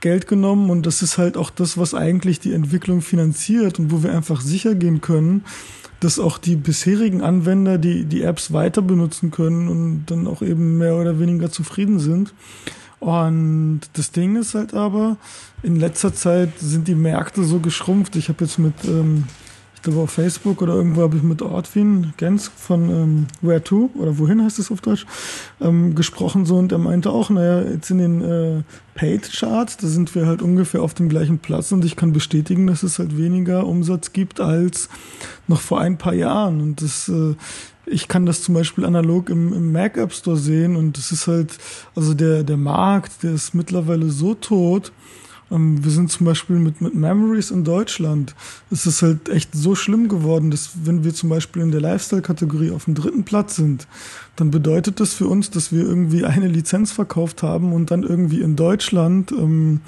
[0.00, 4.02] Geld genommen und das ist halt auch das, was eigentlich die Entwicklung finanziert und wo
[4.02, 5.44] wir einfach sicher gehen können,
[6.04, 10.76] dass auch die bisherigen Anwender die, die Apps weiter benutzen können und dann auch eben
[10.76, 12.34] mehr oder weniger zufrieden sind.
[13.00, 15.16] Und das Ding ist halt aber,
[15.62, 18.16] in letzter Zeit sind die Märkte so geschrumpft.
[18.16, 19.24] Ich habe jetzt mit ähm,
[19.84, 24.18] glaube auf Facebook oder irgendwo habe ich mit Ortwin Gens von ähm, Where To oder
[24.18, 25.06] wohin heißt es auf Deutsch
[25.60, 28.62] ähm, gesprochen so und er meinte auch, naja, jetzt in den äh,
[28.94, 32.66] Paid Charts, da sind wir halt ungefähr auf dem gleichen Platz und ich kann bestätigen,
[32.66, 34.88] dass es halt weniger Umsatz gibt als
[35.46, 37.34] noch vor ein paar Jahren und das äh,
[37.86, 41.26] ich kann das zum Beispiel analog im, im Mac App Store sehen und das ist
[41.26, 41.58] halt,
[41.94, 44.90] also der, der Markt, der ist mittlerweile so tot,
[45.56, 48.34] wir sind zum Beispiel mit, mit Memories in Deutschland.
[48.70, 52.70] Es ist halt echt so schlimm geworden, dass wenn wir zum Beispiel in der Lifestyle-Kategorie
[52.70, 53.86] auf dem dritten Platz sind,
[54.36, 58.40] dann bedeutet das für uns, dass wir irgendwie eine Lizenz verkauft haben und dann irgendwie
[58.40, 59.80] in Deutschland ähm,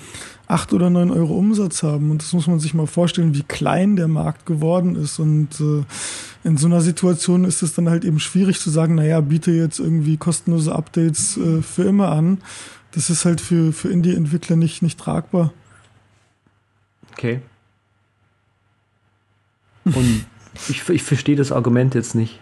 [0.47, 2.11] acht oder neun Euro Umsatz haben.
[2.11, 5.19] Und das muss man sich mal vorstellen, wie klein der Markt geworden ist.
[5.19, 5.85] Und äh,
[6.45, 9.81] in so einer Situation ist es dann halt eben schwierig zu sagen, naja, biete jetzt
[9.81, 12.39] irgendwie kostenlose Updates äh, für immer an
[12.97, 15.53] das ist halt für, für Indie-Entwickler nicht, nicht tragbar.
[17.13, 17.43] Okay.
[19.85, 20.25] Und
[20.71, 22.41] ich, ich verstehe das Argument jetzt nicht.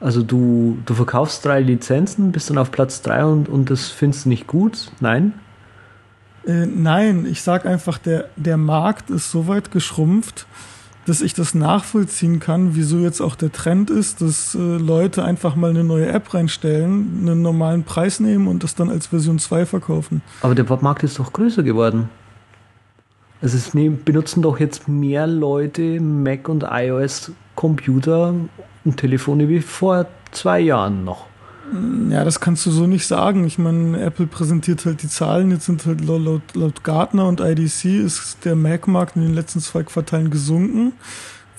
[0.00, 4.24] Also du, du verkaufst drei Lizenzen, bist dann auf Platz drei und, und das findest
[4.24, 4.90] du nicht gut?
[5.00, 5.34] Nein?
[6.46, 10.46] Äh, nein, ich sag einfach, der, der Markt ist so weit geschrumpft,
[11.06, 15.56] dass ich das nachvollziehen kann, wieso jetzt auch der Trend ist, dass äh, Leute einfach
[15.56, 19.66] mal eine neue App reinstellen, einen normalen Preis nehmen und das dann als Version 2
[19.66, 20.22] verkaufen.
[20.42, 22.08] Aber der Markt ist doch größer geworden.
[23.42, 23.70] Also es
[24.04, 28.34] benutzen doch jetzt mehr Leute Mac und iOS Computer
[28.84, 31.29] und Telefone wie vor zwei Jahren noch.
[32.08, 33.46] Ja, das kannst du so nicht sagen.
[33.46, 35.52] Ich meine, Apple präsentiert halt die Zahlen.
[35.52, 39.84] Jetzt sind halt laut, laut Gartner und IDC ist der Mac-Markt in den letzten zwei
[39.84, 40.92] Quartalen gesunken,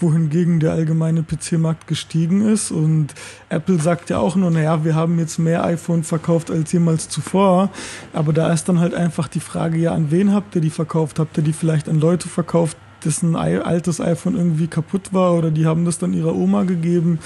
[0.02, 2.72] wohingegen der allgemeine PC-Markt gestiegen ist.
[2.72, 3.14] Und
[3.48, 7.70] Apple sagt ja auch nur, naja, wir haben jetzt mehr iPhone verkauft als jemals zuvor.
[8.12, 11.20] Aber da ist dann halt einfach die Frage, ja, an wen habt ihr die verkauft?
[11.20, 15.66] Habt ihr die vielleicht an Leute verkauft, dessen altes iPhone irgendwie kaputt war oder die
[15.66, 17.20] haben das dann ihrer Oma gegeben,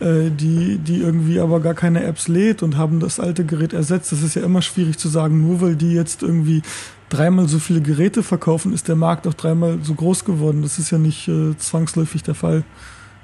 [0.00, 4.12] äh, die, die irgendwie aber gar keine Apps lädt und haben das alte Gerät ersetzt.
[4.12, 6.62] Das ist ja immer schwierig zu sagen, nur weil die jetzt irgendwie
[7.08, 10.62] dreimal so viele Geräte verkaufen, ist der Markt auch dreimal so groß geworden.
[10.62, 12.64] Das ist ja nicht äh, zwangsläufig der Fall.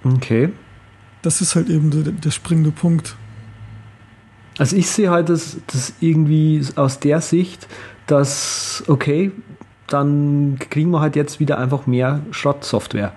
[0.05, 0.51] Okay.
[1.23, 3.17] Das ist halt eben der, der springende Punkt.
[4.59, 7.67] Also ich sehe halt das, das irgendwie aus der Sicht,
[8.07, 9.33] dass, okay,
[9.87, 13.13] dann kriegen wir halt jetzt wieder einfach mehr Schrottsoftware.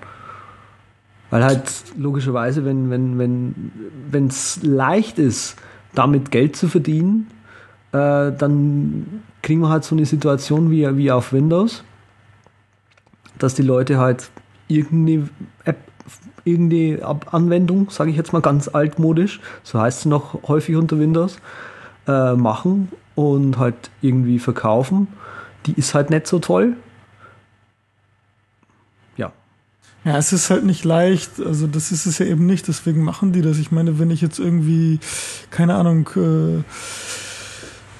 [1.30, 1.63] Weil halt
[1.97, 3.71] logischerweise, wenn wenn wenn
[4.10, 5.58] wenn es leicht ist,
[5.93, 7.27] damit Geld zu verdienen,
[7.91, 11.84] äh, dann kriegen wir halt so eine Situation wie, wie auf Windows,
[13.39, 14.30] dass die Leute halt
[14.67, 15.30] irgendeine
[15.63, 15.77] App,
[16.43, 21.38] irgendeine Anwendung, sage ich jetzt mal ganz altmodisch, so heißt es noch häufig unter Windows,
[22.08, 25.08] äh, machen und halt irgendwie verkaufen
[25.67, 26.75] die ist halt nicht so toll.
[29.17, 29.32] Ja.
[30.03, 33.34] Ja, es ist halt nicht leicht, also das ist es ja eben nicht, deswegen machen
[33.34, 33.58] die das.
[33.58, 34.99] Ich meine, wenn ich jetzt irgendwie,
[35.51, 36.63] keine Ahnung, äh,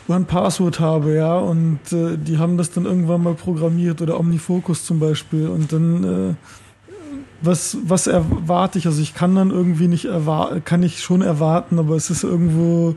[0.10, 4.86] One Password habe, ja, und äh, die haben das dann irgendwann mal programmiert oder OmniFocus
[4.86, 6.34] zum Beispiel und dann äh,
[7.42, 8.88] was, was erwarte ich?
[8.88, 12.96] Also ich kann dann irgendwie nicht erwarten, kann ich schon erwarten, aber es ist irgendwo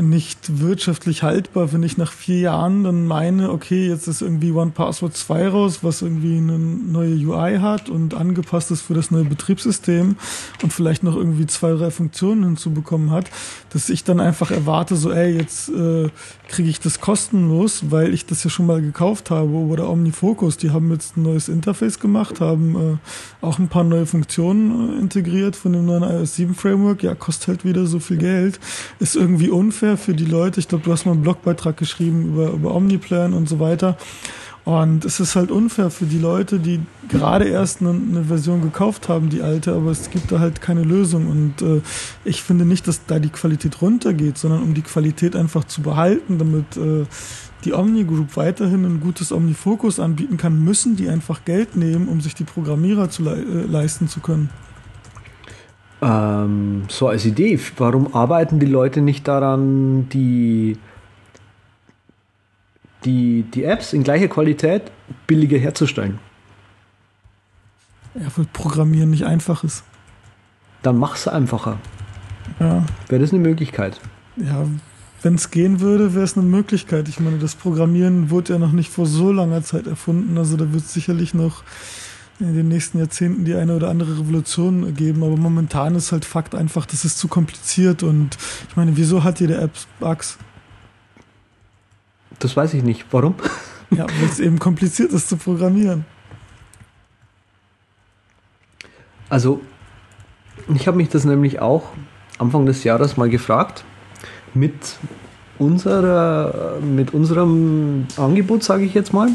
[0.00, 4.70] nicht wirtschaftlich haltbar, wenn ich nach vier Jahren dann meine, okay, jetzt ist irgendwie One
[4.70, 9.24] Password 2 raus, was irgendwie eine neue UI hat und angepasst ist für das neue
[9.24, 10.16] Betriebssystem
[10.62, 13.30] und vielleicht noch irgendwie zwei, drei Funktionen hinzubekommen hat,
[13.70, 16.08] dass ich dann einfach erwarte, so, ey, jetzt äh,
[16.48, 20.70] kriege ich das kostenlos, weil ich das ja schon mal gekauft habe oder OmniFocus, die
[20.70, 25.56] haben jetzt ein neues Interface gemacht, haben äh, auch ein paar neue Funktionen äh, integriert
[25.56, 28.58] von dem neuen iOS 7 Framework, ja, kostet halt wieder so viel Geld,
[28.98, 30.60] ist irgendwie unfair unfair für die Leute.
[30.60, 33.96] Ich glaube, du hast mal einen Blogbeitrag geschrieben über, über Omniplan und so weiter.
[34.64, 39.08] Und es ist halt unfair für die Leute, die gerade erst eine, eine, Version gekauft
[39.08, 41.26] haben, die alte, aber es gibt da halt keine Lösung.
[41.26, 41.80] Und äh,
[42.24, 46.38] ich finde nicht, dass da die Qualität runtergeht, sondern um die Qualität einfach zu behalten,
[46.38, 47.06] damit äh,
[47.64, 52.20] die Omni Group weiterhin ein gutes Omnifocus anbieten kann, müssen die einfach Geld nehmen, um
[52.20, 54.50] sich die Programmierer zu le äh, leisten zu können
[56.02, 60.76] ähm, so als Idee, warum arbeiten die Leute nicht daran, die
[63.04, 64.90] die, die Apps in gleicher Qualität
[65.26, 66.18] billiger herzustellen.
[68.14, 69.84] Ja, weil Programmieren nicht einfach ist.
[70.82, 71.78] Dann mach's einfacher.
[72.60, 72.84] Ja.
[73.08, 74.00] Wäre das eine Möglichkeit?
[74.36, 74.66] Ja,
[75.22, 77.08] wenn es gehen würde, wäre es eine Möglichkeit.
[77.08, 80.36] Ich meine, das Programmieren wurde ja noch nicht vor so langer Zeit erfunden.
[80.36, 81.62] Also da wird es sicherlich noch
[82.42, 85.22] in den nächsten Jahrzehnten die eine oder andere Revolution geben.
[85.22, 88.02] Aber momentan ist halt Fakt einfach, das ist zu kompliziert.
[88.02, 88.36] Und
[88.68, 90.38] ich meine, wieso hat jede App Bugs?
[92.38, 93.06] Das weiß ich nicht.
[93.10, 93.34] Warum?
[93.94, 96.06] Ja, weil es eben kompliziert ist zu programmieren.
[99.28, 99.60] Also,
[100.74, 101.92] ich habe mich das nämlich auch
[102.38, 103.84] Anfang des Jahres mal gefragt
[104.54, 104.96] mit
[105.58, 109.28] unserer mit unserem Angebot, sage ich jetzt mal,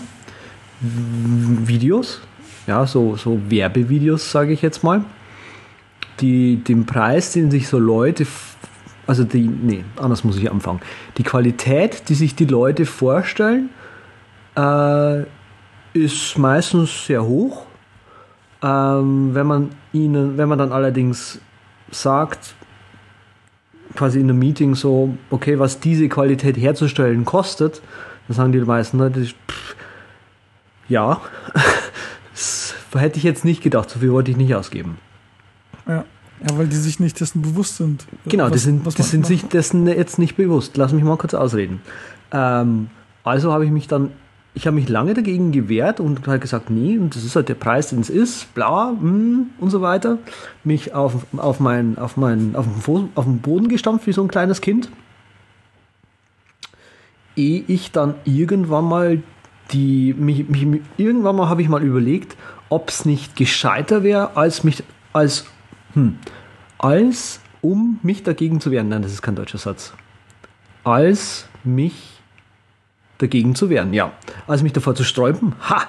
[0.82, 2.22] Videos,
[2.67, 5.03] ja, so, so Werbevideos, sage ich jetzt mal,
[6.19, 8.27] die den Preis, den sich so Leute,
[9.08, 10.82] also die, nee, anders muss ich anfangen,
[11.17, 13.69] die Qualität, die sich die Leute vorstellen,
[14.56, 15.23] äh,
[15.93, 17.65] ist meistens sehr hoch.
[18.62, 21.39] Ähm, wenn man ihnen, wenn man dann allerdings
[21.91, 22.56] sagt,
[23.95, 27.82] quasi in einem Meeting so, okay, was diese Qualität herzustellen kostet,
[28.27, 29.75] dann sagen die meisten Leute, pff,
[30.89, 31.21] ja,
[32.93, 34.97] hätte ich jetzt nicht gedacht, so viel wollte ich nicht ausgeben.
[35.88, 36.06] Ja.
[36.47, 38.06] Ja, weil die sich nicht dessen bewusst sind.
[38.28, 40.78] Genau, was, die sind, die sind sich dessen jetzt nicht bewusst.
[40.78, 41.82] Lass mich mal kurz ausreden.
[42.32, 42.91] Ähm,
[43.23, 44.12] also habe ich mich dann
[44.58, 47.54] ich habe mich lange dagegen gewehrt und halt gesagt, nee, und das ist halt der
[47.54, 50.17] Preis, den es ist, bla, mm, und so weiter.
[50.63, 54.28] Mich auf, auf, mein, auf, mein, auf, den, auf den Boden gestampft wie so ein
[54.28, 54.89] kleines Kind.
[57.36, 59.21] Ehe ich dann irgendwann mal
[59.71, 62.36] die, mich, mich, irgendwann mal habe ich mal überlegt,
[62.69, 65.45] ob es nicht gescheiter wäre, als mich, als,
[65.93, 66.17] hm,
[66.77, 68.89] als um mich dagegen zu wehren.
[68.89, 69.93] Nein, das ist kein deutscher Satz.
[70.84, 72.21] Als mich
[73.17, 74.12] dagegen zu wehren, ja.
[74.47, 75.88] Also mich davor zu sträuben, ha,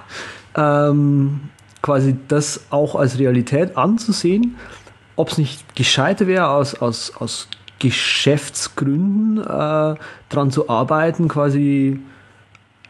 [0.56, 1.50] ähm,
[1.82, 4.56] quasi das auch als Realität anzusehen,
[5.16, 9.94] ob es nicht gescheiter wäre, aus, aus, aus Geschäftsgründen äh,
[10.28, 12.00] daran zu arbeiten, quasi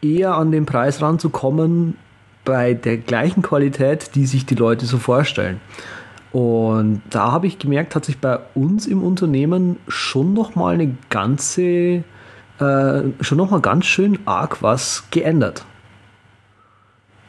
[0.01, 1.97] eher an den Preis ranzukommen
[2.45, 5.59] bei der gleichen Qualität, die sich die Leute so vorstellen.
[6.31, 10.95] Und da habe ich gemerkt, hat sich bei uns im Unternehmen schon noch mal eine
[11.09, 12.03] ganze
[12.59, 15.65] äh, schon nochmal ganz schön arg was geändert.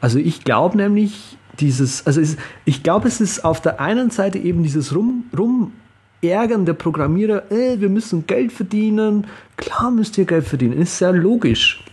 [0.00, 4.38] Also ich glaube nämlich, dieses, also es, ich glaube, es ist auf der einen Seite
[4.38, 10.46] eben dieses Rum, Rumärgern der Programmierer, äh, wir müssen Geld verdienen, klar müsst ihr Geld
[10.46, 11.84] verdienen, ist sehr logisch.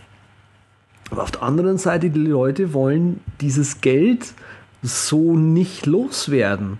[1.10, 4.34] Aber auf der anderen Seite, die Leute wollen dieses Geld
[4.82, 6.78] so nicht loswerden.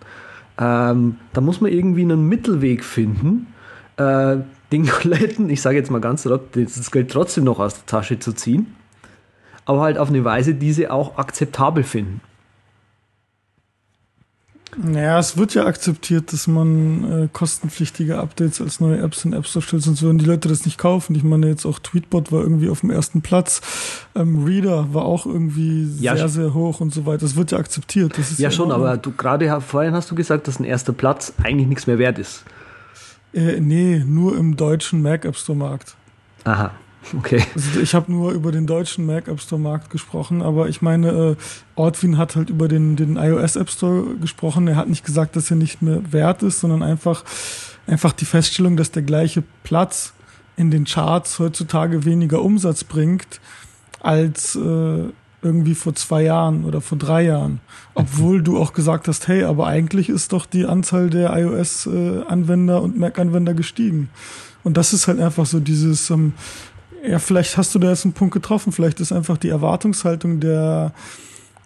[0.59, 3.47] Ähm, da muss man irgendwie einen Mittelweg finden,
[3.97, 4.39] äh,
[4.73, 8.19] den Leuten, ich sage jetzt mal ganz direkt, das Geld trotzdem noch aus der Tasche
[8.19, 8.75] zu ziehen,
[9.65, 12.21] aber halt auf eine Weise, die sie auch akzeptabel finden.
[14.81, 19.47] Naja, es wird ja akzeptiert, dass man äh, kostenpflichtige Updates als neue Apps in App
[19.47, 21.17] Store stellt, sonst würden die Leute das nicht kaufen.
[21.17, 23.61] Ich meine, jetzt auch Tweetbot war irgendwie auf dem ersten Platz.
[24.15, 27.19] Ähm, Reader war auch irgendwie ja, sehr, sehr hoch und so weiter.
[27.19, 28.17] Das wird ja akzeptiert.
[28.17, 31.67] ja, ja schon, aber du gerade vorhin hast du gesagt, dass ein erster Platz eigentlich
[31.67, 32.45] nichts mehr wert ist.
[33.35, 35.97] Äh, nee, nur im deutschen Mac App Store Markt.
[36.45, 36.71] Aha.
[37.17, 37.43] Okay.
[37.55, 41.09] Also ich habe nur über den deutschen Mac App Store Markt gesprochen, aber ich meine,
[41.11, 41.37] äh,
[41.75, 44.69] Ortwin hat halt über den, den iOS App Store gesprochen.
[44.69, 47.25] Er hat nicht gesagt, dass er nicht mehr wert ist, sondern einfach,
[47.87, 50.13] einfach die Feststellung, dass der gleiche Platz
[50.57, 53.41] in den Charts heutzutage weniger Umsatz bringt
[54.01, 55.05] als äh,
[55.41, 57.61] irgendwie vor zwei Jahren oder vor drei Jahren.
[57.95, 62.99] Obwohl du auch gesagt hast, hey, aber eigentlich ist doch die Anzahl der iOS-Anwender und
[62.99, 64.11] Mac-Anwender gestiegen.
[64.65, 66.33] Und das ist halt einfach so dieses, ähm,
[67.09, 70.93] ja, vielleicht hast du da jetzt einen Punkt getroffen, vielleicht ist einfach die Erwartungshaltung der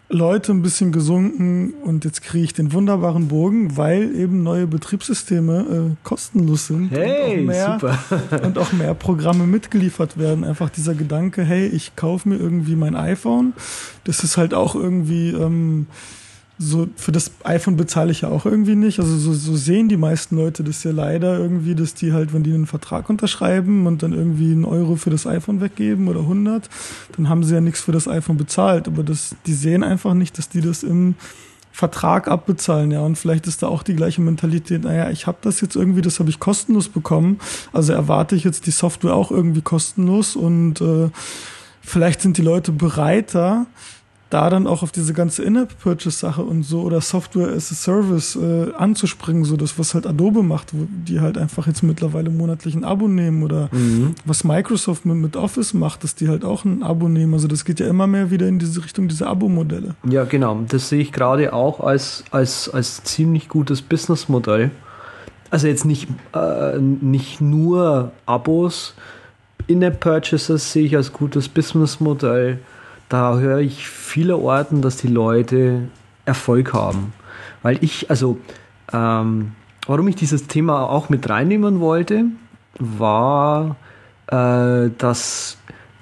[0.09, 5.61] Leute ein bisschen gesunken und jetzt kriege ich den wunderbaren Bogen, weil eben neue Betriebssysteme
[5.61, 8.43] äh, kostenlos sind hey, und, auch mehr, super.
[8.45, 10.45] und auch mehr Programme mitgeliefert werden.
[10.45, 13.55] Einfach dieser Gedanke, hey, ich kaufe mir irgendwie mein iPhone.
[14.05, 15.87] Das ist halt auch irgendwie ähm,
[16.59, 19.01] so für das iPhone bezahle ich ja auch irgendwie nicht.
[19.01, 22.43] Also so, so sehen die meisten Leute das ja leider irgendwie, dass die halt, wenn
[22.43, 26.69] die einen Vertrag unterschreiben und dann irgendwie einen Euro für das iPhone weggeben oder 100,
[27.17, 28.87] dann haben sie ja nichts für das iPhone bezahlt.
[28.87, 31.15] Aber das, die sehen einfach nicht, dass die das im
[31.73, 33.01] Vertrag abbezahlen, ja.
[33.01, 36.21] Und vielleicht ist da auch die gleiche Mentalität, naja, ich habe das jetzt irgendwie, das
[36.21, 37.41] habe ich kostenlos bekommen,
[37.73, 41.09] also erwarte ich jetzt die Software auch irgendwie kostenlos und äh,
[41.81, 43.67] vielleicht sind die Leute bereiter,
[44.33, 48.73] da dann auch auf diese ganze In-App-Purchase-Sache und so oder Software as a Service äh,
[48.73, 52.85] anzuspringen, so das, was halt Adobe macht, wo die halt einfach jetzt mittlerweile monatlich ein
[52.85, 54.15] Abo nehmen oder mhm.
[54.25, 57.35] was Microsoft mit, mit Office macht, dass die halt auch ein Abo nehmen.
[57.35, 59.97] Also das geht ja immer mehr wieder in diese Richtung, diese Abo-Modelle.
[60.09, 60.61] Ja, genau.
[60.67, 64.71] Das sehe ich gerade auch als, als, als ziemlich gutes Businessmodell.
[65.51, 68.95] Also jetzt nicht, äh, nicht nur Abos,
[69.67, 72.61] In-App-Purchases sehe ich als gutes Businessmodell
[73.13, 75.89] da höre ich viele Orten, dass die Leute
[76.25, 77.13] Erfolg haben.
[77.63, 78.39] Weil ich, also,
[78.93, 79.53] ähm,
[79.87, 82.25] warum ich dieses Thema auch mit reinnehmen wollte,
[82.79, 83.77] war,
[84.29, 85.59] äh, dass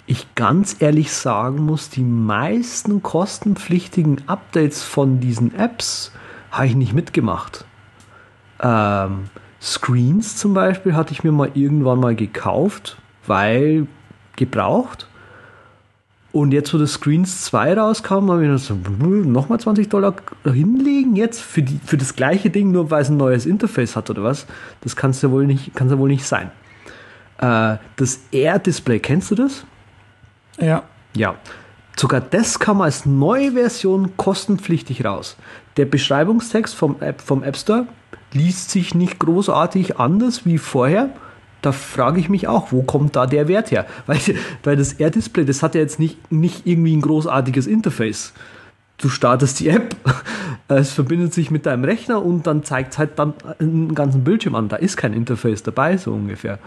[0.06, 6.12] ich ganz ehrlich sagen muss, die meisten kostenpflichtigen Updates von diesen Apps
[6.52, 7.64] habe ich nicht mitgemacht.
[8.62, 9.30] Ähm,
[9.60, 13.88] Screens zum Beispiel hatte ich mir mal irgendwann mal gekauft, weil
[14.36, 15.09] gebraucht.
[16.32, 20.14] Und jetzt, wo das Screens 2 rauskam, habe ich gedacht, so, nochmal 20 Dollar
[20.44, 24.10] hinlegen jetzt für, die, für das gleiche Ding, nur weil es ein neues Interface hat
[24.10, 24.46] oder was?
[24.82, 26.52] Das kann es ja wohl nicht, kann's ja wohl nicht sein.
[27.38, 29.64] Äh, das Air-Display, kennst du das?
[30.60, 30.84] Ja.
[31.16, 31.34] Ja.
[31.96, 35.36] Sogar das kam als neue Version kostenpflichtig raus.
[35.76, 37.86] Der Beschreibungstext vom App, vom App Store
[38.32, 41.10] liest sich nicht großartig anders wie vorher
[41.62, 43.86] da frage ich mich auch, wo kommt da der Wert her?
[44.06, 44.18] Weil,
[44.62, 48.32] weil das Air-Display, das hat ja jetzt nicht, nicht irgendwie ein großartiges Interface.
[48.98, 49.96] Du startest die App,
[50.68, 54.54] es verbindet sich mit deinem Rechner und dann zeigt es halt dann einen ganzen Bildschirm
[54.54, 54.68] an.
[54.68, 56.58] Da ist kein Interface dabei, so ungefähr.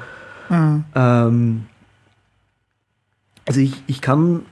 [0.50, 0.84] Mhm.
[0.96, 1.66] Ähm,
[3.46, 4.46] also ich, ich kann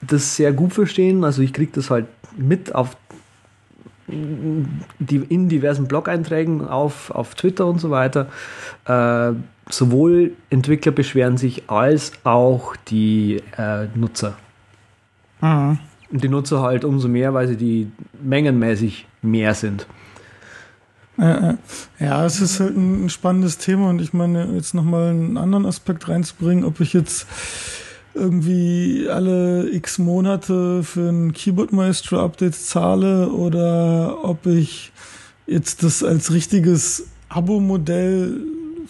[0.00, 1.24] das sehr gut verstehen.
[1.24, 2.96] Also ich kriege das halt mit auf
[4.06, 8.26] die, in diversen Blog-Einträgen auf, auf Twitter und so weiter.
[8.86, 9.32] Äh,
[9.68, 14.36] sowohl Entwickler beschweren sich als auch die äh, Nutzer.
[15.40, 15.78] Mhm.
[16.10, 17.90] Und die Nutzer halt umso mehr, weil sie die
[18.22, 19.86] mengenmäßig mehr sind.
[21.16, 26.08] Ja, es ist halt ein spannendes Thema und ich meine, jetzt nochmal einen anderen Aspekt
[26.08, 27.28] reinzubringen, ob ich jetzt
[28.14, 34.92] irgendwie alle x Monate für ein Keyboard Maestro Update zahle oder ob ich
[35.46, 38.40] jetzt das als richtiges Abo-Modell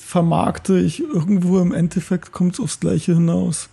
[0.04, 3.68] vermarkte ich irgendwo im Endeffekt kommt es aufs Gleiche hinaus.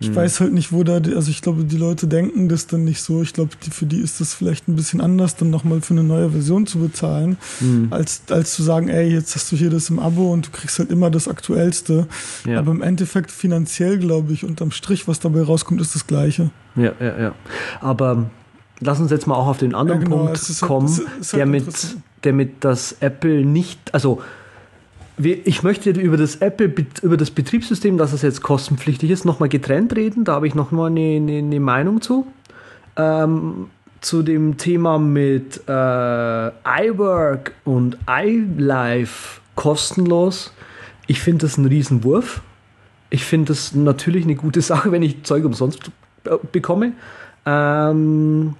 [0.00, 0.16] Ich hm.
[0.16, 3.02] weiß halt nicht, wo da, die, also ich glaube, die Leute denken das dann nicht
[3.02, 3.20] so.
[3.22, 6.04] Ich glaube, die, für die ist das vielleicht ein bisschen anders, dann nochmal für eine
[6.04, 7.88] neue Version zu bezahlen, hm.
[7.90, 10.78] als, als zu sagen, ey, jetzt hast du hier das im Abo und du kriegst
[10.78, 12.06] halt immer das Aktuellste.
[12.46, 12.60] Ja.
[12.60, 16.50] Aber im Endeffekt finanziell, glaube ich, unterm Strich, was dabei rauskommt, ist das Gleiche.
[16.76, 17.34] Ja, ja, ja.
[17.80, 18.30] Aber
[18.78, 21.46] lass uns jetzt mal auch auf den anderen ja, genau, Punkt halt, kommen, halt, der
[21.46, 24.22] mit, der mit das Apple nicht, also
[25.18, 29.94] ich möchte über das Apple, über das Betriebssystem, dass es jetzt kostenpflichtig ist, nochmal getrennt
[29.96, 30.24] reden.
[30.24, 32.26] Da habe ich nochmal eine, eine, eine Meinung zu.
[32.96, 33.66] Ähm,
[34.00, 40.52] zu dem Thema mit äh, iWork und iLife kostenlos.
[41.06, 42.42] Ich finde das ein Riesenwurf.
[43.10, 45.90] Ich finde das natürlich eine gute Sache, wenn ich Zeug umsonst
[46.24, 46.92] äh, bekomme.
[47.44, 48.54] Ähm,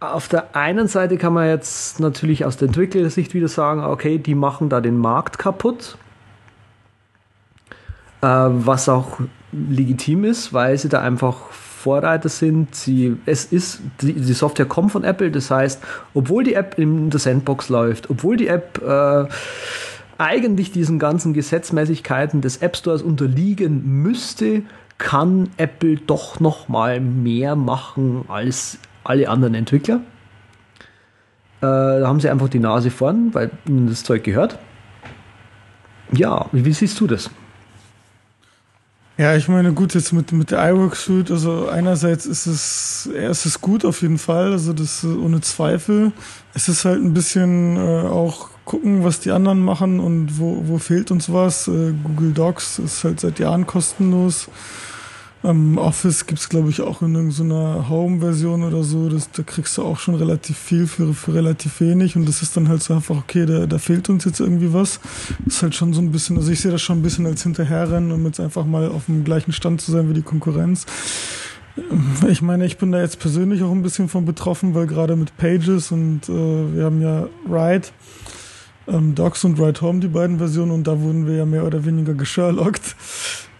[0.00, 4.34] auf der einen Seite kann man jetzt natürlich aus der Entwicklersicht wieder sagen, okay, die
[4.34, 5.98] machen da den Markt kaputt,
[8.22, 9.20] äh, was auch
[9.52, 12.74] legitim ist, weil sie da einfach Vorreiter sind.
[12.74, 15.82] Sie, es ist, die, die, Software kommt von Apple, das heißt,
[16.14, 19.26] obwohl die App in der Sandbox läuft, obwohl die App äh,
[20.16, 24.62] eigentlich diesen ganzen Gesetzmäßigkeiten des App Stores unterliegen müsste,
[24.98, 28.78] kann Apple doch noch mal mehr machen als
[29.10, 30.00] alle anderen Entwickler.
[31.60, 31.66] Äh,
[32.00, 34.58] da haben sie einfach die Nase vorn, weil ihnen das Zeug gehört.
[36.12, 37.30] Ja, wie, siehst du das?
[39.18, 43.28] Ja, ich meine, gut, jetzt mit, mit der iWork Suite, also einerseits ist es, ja,
[43.28, 46.12] ist gut auf jeden Fall, also das ohne Zweifel.
[46.54, 50.78] Es ist halt ein bisschen äh, auch gucken, was die anderen machen und wo, wo
[50.78, 51.68] fehlt uns was.
[51.68, 54.48] Äh, Google Docs ist halt seit Jahren kostenlos.
[55.42, 59.08] Am Office gibt's glaube ich, auch in irgendeiner Home-Version oder so.
[59.08, 62.14] Das, da kriegst du auch schon relativ viel für, für relativ wenig.
[62.16, 65.00] Und das ist dann halt so einfach, okay, da, da fehlt uns jetzt irgendwie was.
[65.44, 67.42] Das ist halt schon so ein bisschen, also ich sehe das schon ein bisschen als
[67.42, 70.84] Hinterherrennen, um jetzt einfach mal auf dem gleichen Stand zu sein wie die Konkurrenz.
[72.28, 75.36] Ich meine, ich bin da jetzt persönlich auch ein bisschen von betroffen, weil gerade mit
[75.38, 76.32] Pages und äh,
[76.74, 77.88] wir haben ja Ride,
[78.88, 81.84] ähm, Docs und Ride Home, die beiden Versionen, und da wurden wir ja mehr oder
[81.84, 82.96] weniger gesherlockt.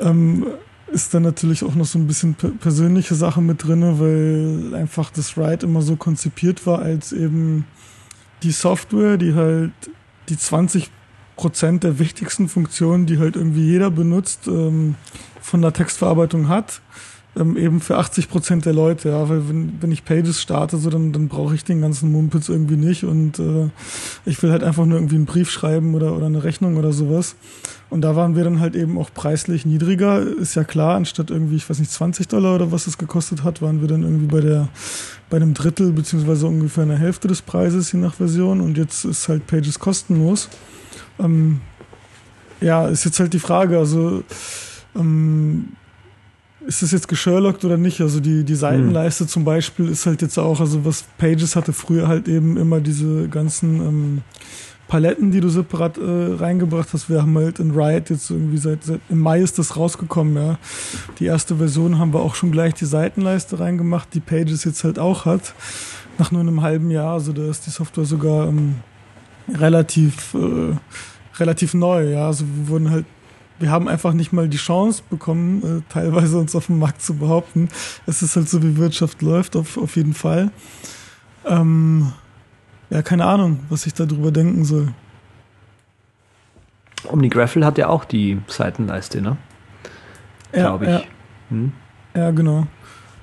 [0.00, 0.46] Ähm,
[0.92, 5.36] ist dann natürlich auch noch so ein bisschen persönliche Sache mit drin, weil einfach das
[5.36, 7.64] Ride immer so konzipiert war als eben
[8.42, 9.72] die Software, die halt
[10.28, 10.90] die 20
[11.36, 14.96] Prozent der wichtigsten Funktionen, die halt irgendwie jeder benutzt, ähm,
[15.40, 16.82] von der Textverarbeitung hat.
[17.36, 20.90] Ähm, eben für 80 Prozent der Leute, ja, weil wenn, wenn ich Pages starte, so
[20.90, 23.68] dann, dann brauche ich den ganzen Mumpitz irgendwie nicht und äh,
[24.24, 27.36] ich will halt einfach nur irgendwie einen Brief schreiben oder, oder eine Rechnung oder sowas.
[27.88, 31.56] Und da waren wir dann halt eben auch preislich niedriger, ist ja klar, anstatt irgendwie,
[31.56, 34.40] ich weiß nicht, 20 Dollar oder was es gekostet hat, waren wir dann irgendwie bei
[34.40, 34.68] der,
[35.28, 38.60] bei einem Drittel beziehungsweise ungefähr einer Hälfte des Preises, je nach Version.
[38.60, 40.48] Und jetzt ist halt Pages kostenlos.
[41.18, 41.60] Ähm,
[42.60, 44.22] ja, ist jetzt halt die Frage, also
[44.94, 45.70] ähm,
[46.66, 48.00] ist das jetzt gesherlockt oder nicht?
[48.00, 49.28] Also die, die Seitenleiste hm.
[49.28, 53.28] zum Beispiel ist halt jetzt auch, also was Pages hatte früher halt eben immer diese
[53.28, 54.22] ganzen ähm,
[54.88, 57.08] Paletten, die du separat äh, reingebracht hast.
[57.08, 60.58] Wir haben halt in Riot jetzt irgendwie seit, seit im Mai ist das rausgekommen, ja.
[61.18, 64.98] Die erste Version haben wir auch schon gleich die Seitenleiste reingemacht, die Pages jetzt halt
[64.98, 65.54] auch hat.
[66.18, 68.76] Nach nur einem halben Jahr, also da ist die Software sogar ähm,
[69.48, 70.76] relativ, äh,
[71.38, 72.26] relativ neu, ja.
[72.26, 73.06] Also wir wurden halt
[73.60, 77.14] wir haben einfach nicht mal die Chance bekommen, äh, teilweise uns auf dem Markt zu
[77.14, 77.68] behaupten.
[78.06, 80.50] Es ist halt so, wie Wirtschaft läuft, auf, auf jeden Fall.
[81.46, 82.12] Ähm,
[82.88, 84.88] ja, keine Ahnung, was ich darüber denken soll.
[87.06, 89.36] OmniGraffle hat ja auch die Seitenleiste, ne?
[90.52, 90.90] Ja, Glaube ich.
[90.90, 91.02] Ja.
[91.50, 91.72] Hm?
[92.14, 92.66] ja, genau.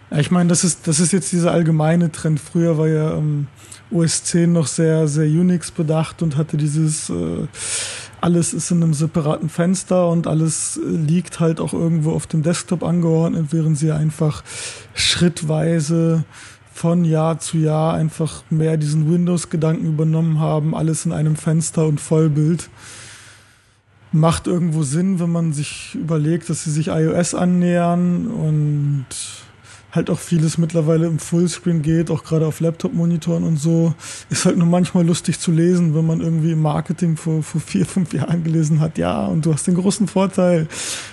[0.10, 2.40] Ja, ich meine, das ist, das ist jetzt dieser allgemeine Trend.
[2.40, 3.48] Früher war ja ähm,
[3.92, 7.48] OS 10 noch sehr, sehr Unix bedacht und hatte dieses äh,
[8.28, 12.44] alles ist in einem separaten Fenster und alles äh, liegt halt auch irgendwo auf dem
[12.44, 14.44] Desktop angeordnet, während sie einfach
[14.94, 16.26] schrittweise
[16.74, 22.02] von Jahr zu Jahr einfach mehr diesen Windows-Gedanken übernommen haben, alles in einem Fenster und
[22.02, 22.70] Vollbild.
[24.12, 29.06] Macht irgendwo Sinn, wenn man sich überlegt, dass sie sich iOS annähern und
[29.92, 33.94] halt auch vieles mittlerweile im Fullscreen geht, auch gerade auf Laptop-Monitoren und so.
[34.30, 37.86] Ist halt nur manchmal lustig zu lesen, wenn man irgendwie im Marketing vor, vor vier,
[37.86, 40.68] fünf Jahren gelesen hat, ja, und du hast den großen Vorteil,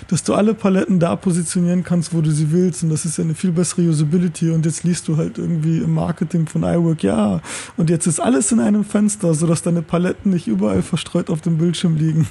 [0.09, 3.23] dass du alle Paletten da positionieren kannst, wo du sie willst und das ist ja
[3.23, 7.41] eine viel bessere Usability und jetzt liest du halt irgendwie im Marketing von iWork, ja,
[7.77, 11.57] und jetzt ist alles in einem Fenster, sodass deine Paletten nicht überall verstreut auf dem
[11.57, 12.27] Bildschirm liegen.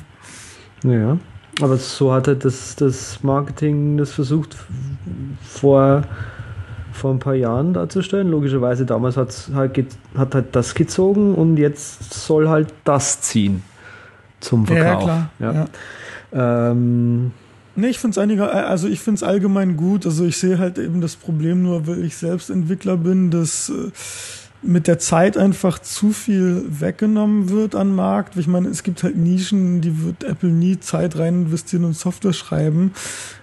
[0.84, 1.18] Ja,
[1.61, 4.57] aber so hat halt das, das Marketing das versucht
[5.42, 6.05] vor
[6.95, 8.30] vor ein paar Jahren darzustellen.
[8.30, 9.78] Logischerweise damals hat's halt,
[10.16, 13.62] hat halt das gezogen und jetzt soll halt das ziehen
[14.40, 15.07] zum Verkauf.
[15.07, 15.66] Ja, klar.
[16.32, 16.70] Ja.
[16.70, 17.32] Ähm,
[17.76, 20.07] Nee, ich finde es also ich finde es allgemein gut.
[20.07, 23.90] Also ich sehe halt eben das Problem nur, weil ich selbst Entwickler bin, dass äh,
[24.67, 28.37] mit der Zeit einfach zu viel weggenommen wird an Markt.
[28.37, 32.33] Ich meine, es gibt halt Nischen, die wird Apple nie Zeit rein investieren und Software
[32.33, 32.93] schreiben.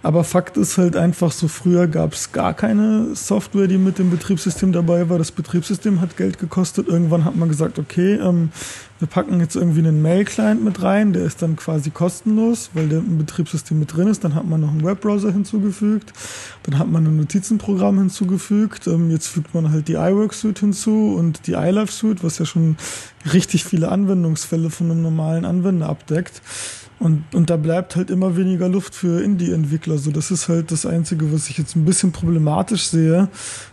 [0.03, 4.09] Aber Fakt ist halt einfach so, früher gab es gar keine Software, die mit dem
[4.09, 5.17] Betriebssystem dabei war.
[5.17, 6.87] Das Betriebssystem hat Geld gekostet.
[6.87, 8.49] Irgendwann hat man gesagt, okay, ähm,
[9.01, 12.99] wir packen jetzt irgendwie einen Mail-Client mit rein, der ist dann quasi kostenlos, weil der
[12.99, 14.23] im Betriebssystem mit drin ist.
[14.23, 16.13] Dann hat man noch einen Webbrowser hinzugefügt,
[16.63, 18.85] dann hat man ein Notizenprogramm hinzugefügt.
[18.85, 22.45] Ähm, jetzt fügt man halt die iWork Suite hinzu und die iLife Suite, was ja
[22.45, 22.77] schon
[23.33, 26.43] richtig viele Anwendungsfälle von einem normalen Anwender abdeckt.
[27.01, 29.97] Und, und da bleibt halt immer weniger Luft für Indie-Entwickler.
[29.97, 33.27] So, das ist halt das Einzige, was ich jetzt ein bisschen problematisch sehe,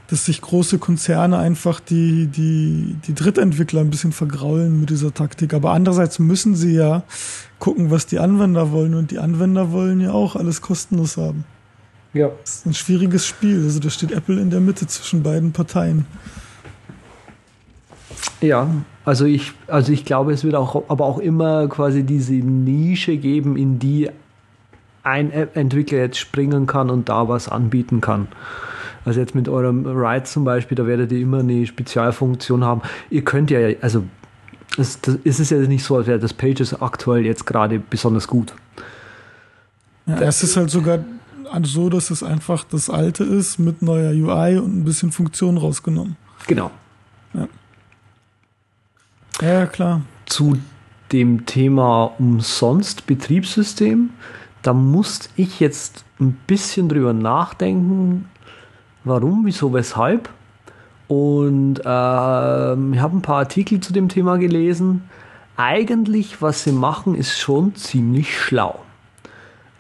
[0.06, 5.52] dass sich große Konzerne einfach die, die, die Drittentwickler ein bisschen vergraulen mit dieser Taktik.
[5.52, 7.02] Aber andererseits müssen sie ja
[7.58, 8.94] gucken, was die Anwender wollen.
[8.94, 11.44] Und die Anwender wollen ja auch alles kostenlos haben.
[12.14, 12.30] Ja.
[12.40, 13.62] Das ist ein schwieriges Spiel.
[13.62, 16.06] Also da steht Apple in der Mitte zwischen beiden Parteien.
[18.40, 18.70] Ja,
[19.08, 23.56] also ich, also ich glaube, es wird auch, aber auch immer quasi diese Nische geben,
[23.56, 24.10] in die
[25.02, 28.28] ein Entwickler jetzt springen kann und da was anbieten kann.
[29.06, 32.82] Also jetzt mit eurem Ride zum Beispiel, da werdet ihr immer eine Spezialfunktion haben.
[33.08, 34.04] Ihr könnt ja, also
[34.76, 38.28] es, das, es ist ja nicht so, als wäre das Pages aktuell jetzt gerade besonders
[38.28, 38.52] gut.
[40.04, 40.98] Ja, es ist halt sogar
[41.62, 46.18] so, dass es einfach das alte ist mit neuer UI und ein bisschen Funktion rausgenommen.
[46.46, 46.70] Genau.
[47.32, 47.48] Ja.
[49.40, 50.02] Ja, klar.
[50.26, 50.58] Zu
[51.12, 54.10] dem Thema umsonst Betriebssystem,
[54.62, 58.28] da musste ich jetzt ein bisschen drüber nachdenken,
[59.04, 60.28] warum, wieso, weshalb.
[61.06, 61.86] Und äh, ich
[63.00, 65.08] habe ein paar Artikel zu dem Thema gelesen.
[65.56, 68.80] Eigentlich, was sie machen, ist schon ziemlich schlau.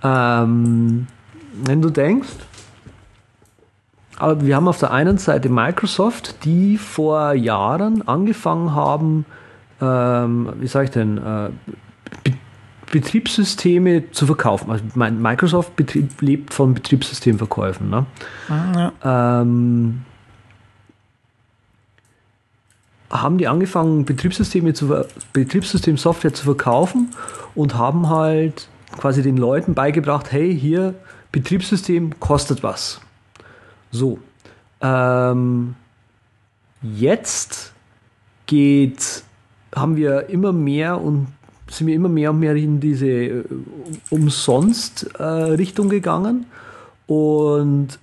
[0.02, 1.08] Ähm,
[1.52, 2.28] wenn du denkst,
[4.18, 9.26] aber wir haben auf der einen Seite Microsoft, die vor Jahren angefangen haben,
[9.80, 11.50] ähm, wie sage ich denn, äh,
[12.24, 12.32] Be
[12.90, 14.70] Betriebssysteme zu verkaufen.
[14.70, 17.90] Also Microsoft Betrieb, lebt von Betriebssystemverkäufen.
[17.90, 18.06] Ne?
[18.48, 19.40] Ah, ja.
[19.42, 20.06] ähm,
[23.10, 25.04] haben die angefangen, Betriebssysteme zu,
[25.34, 27.10] Betriebssystemsoftware zu verkaufen
[27.54, 30.94] und haben halt quasi den Leuten beigebracht, hey, hier,
[31.32, 33.00] Betriebssystem kostet was.
[33.90, 34.18] So.
[34.80, 35.74] Ähm,
[36.82, 37.72] jetzt
[38.46, 39.24] geht,
[39.74, 41.28] haben wir immer mehr und
[41.70, 43.44] sind wir immer mehr und mehr in diese äh,
[44.10, 46.46] Umsonst-Richtung äh, gegangen.
[47.06, 47.98] Und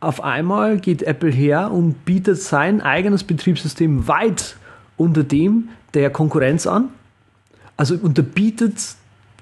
[0.00, 4.56] auf einmal geht Apple her und bietet sein eigenes Betriebssystem weit
[4.96, 6.88] unter dem der Konkurrenz an.
[7.76, 8.74] Also unterbietet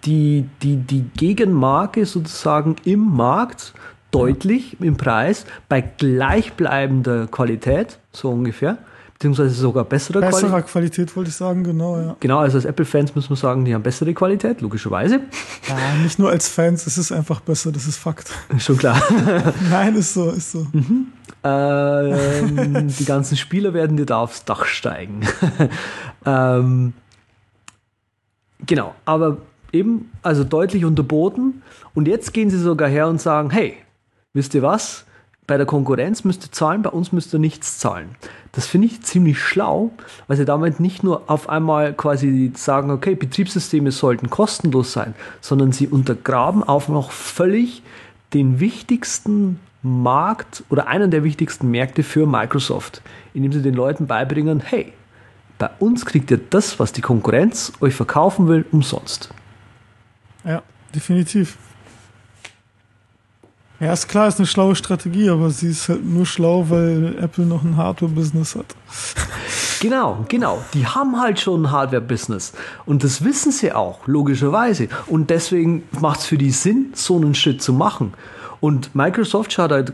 [0.05, 3.75] die, die, die Gegenmarke sozusagen im Markt
[4.11, 8.79] deutlich im Preis bei gleichbleibender Qualität, so ungefähr
[9.23, 10.43] beziehungsweise sogar bessere Qualität.
[10.43, 12.17] Bessere Qualität wollte ich sagen, genau, ja.
[12.19, 15.21] Genau, also als Apple-Fans müssen wir sagen, die haben bessere Qualität, logischerweise.
[15.69, 18.33] Ja, nicht nur als Fans, es ist einfach besser, das ist Fakt.
[18.59, 19.01] Schon klar.
[19.71, 20.67] Nein, ist so, ist so.
[20.73, 21.07] Mhm.
[21.45, 25.21] Ähm, die ganzen Spieler werden dir da aufs Dach steigen.
[26.27, 26.93] ähm,
[28.67, 29.37] genau, aber
[29.73, 31.63] eben, also deutlich unterboten.
[31.95, 33.77] Und jetzt gehen sie sogar her und sagen, hey,
[34.33, 35.05] wisst ihr was?
[35.47, 38.17] Bei der Konkurrenz müsst ihr zahlen, bei uns müsst ihr nichts zahlen.
[38.53, 39.91] Das finde ich ziemlich schlau,
[40.27, 45.73] weil sie damit nicht nur auf einmal quasi sagen, okay, Betriebssysteme sollten kostenlos sein, sondern
[45.73, 47.83] sie untergraben auch noch völlig
[48.35, 53.01] den wichtigsten Markt oder einen der wichtigsten Märkte für Microsoft,
[53.33, 54.93] indem sie den Leuten beibringen, hey,
[55.59, 59.31] bei uns kriegt ihr das, was die Konkurrenz euch verkaufen will, umsonst.
[60.45, 60.63] Ja,
[60.95, 61.57] definitiv.
[63.83, 67.45] Ja, ist klar, ist eine schlaue Strategie, aber sie ist halt nur schlau, weil Apple
[67.45, 68.67] noch ein Hardware-Business hat.
[69.81, 70.63] Genau, genau.
[70.75, 72.53] Die haben halt schon ein Hardware-Business.
[72.87, 74.87] Und das wissen sie auch, logischerweise.
[75.09, 78.15] Und deswegen macht es für die Sinn, so einen Schritt zu machen.
[78.61, 79.93] Und Microsoft schaut halt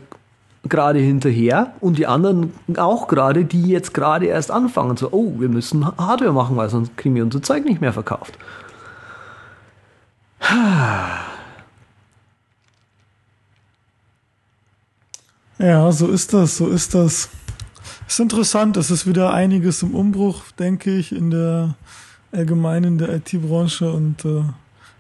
[0.64, 4.99] gerade hinterher und die anderen auch gerade, die jetzt gerade erst anfangen.
[4.99, 8.36] So, oh, wir müssen Hardware machen, weil sonst kriegen wir unser Zeug nicht mehr verkauft.
[15.59, 17.28] Ja, so ist das, so ist das.
[18.06, 21.74] Ist interessant, es ist wieder einiges im Umbruch, denke ich, in der
[22.32, 24.44] allgemeinen der IT-Branche und äh,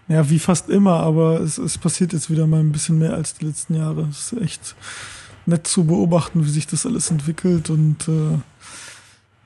[0.08, 3.34] ja, wie fast immer, aber es, es passiert jetzt wieder mal ein bisschen mehr als
[3.34, 4.08] die letzten Jahre.
[4.10, 4.74] Es ist echt
[5.46, 8.38] nett zu beobachten, wie sich das alles entwickelt und äh,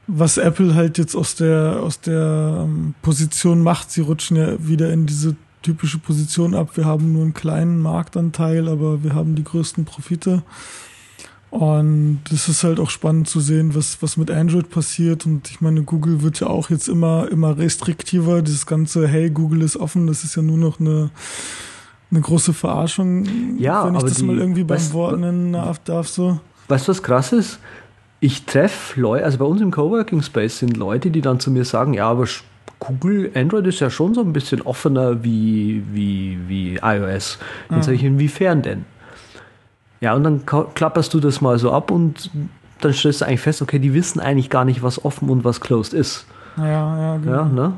[0.06, 3.90] was Apple halt jetzt aus der aus der ähm, Position macht.
[3.90, 6.76] Sie rutschen ja wieder in diese typische Position ab.
[6.76, 10.42] Wir haben nur einen kleinen Marktanteil, aber wir haben die größten Profite.
[11.52, 15.26] Und es ist halt auch spannend zu sehen, was, was mit Android passiert.
[15.26, 18.40] Und ich meine, Google wird ja auch jetzt immer, immer restriktiver.
[18.40, 21.10] Dieses ganze, hey, Google ist offen, das ist ja nur noch eine,
[22.10, 26.08] eine große Verarschung, ja, wenn ich das die, mal irgendwie beim weißt, Wort nennen darf.
[26.08, 26.40] So.
[26.68, 27.58] Weißt du, was krass ist?
[28.20, 31.66] Ich treffe Leute, also bei uns im Coworking Space sind Leute, die dann zu mir
[31.66, 32.26] sagen, ja, aber
[32.78, 37.38] Google, Android ist ja schon so ein bisschen offener wie, wie, wie iOS.
[37.68, 37.82] Dann mhm.
[37.82, 38.86] sage ich, inwiefern denn?
[40.02, 42.28] Ja, und dann klapperst du das mal so ab und
[42.80, 45.60] dann stellst du eigentlich fest, okay, die wissen eigentlich gar nicht, was offen und was
[45.60, 46.26] closed ist.
[46.56, 47.32] Ja, ja, genau.
[47.32, 47.72] Ja, ne?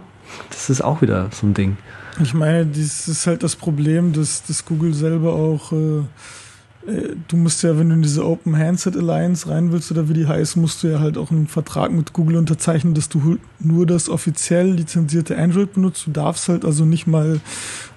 [0.48, 1.76] Das ist auch wieder so ein Ding.
[2.22, 5.98] Ich meine, das ist halt das Problem, dass, dass Google selber auch, äh,
[6.90, 10.14] äh, du musst ja, wenn du in diese Open Handset Alliance rein willst oder wie
[10.14, 13.84] die heißt, musst du ja halt auch einen Vertrag mit Google unterzeichnen, dass du nur
[13.84, 16.06] das offiziell lizenzierte Android benutzt.
[16.06, 17.40] Du darfst halt also nicht mal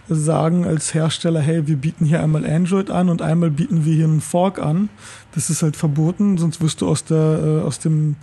[0.09, 4.05] sagen als Hersteller, hey, wir bieten hier einmal Android an und einmal bieten wir hier
[4.05, 4.89] einen Fork an.
[5.37, 8.15] Das ist halt verboten, sonst wirst du aus der äh, aus dem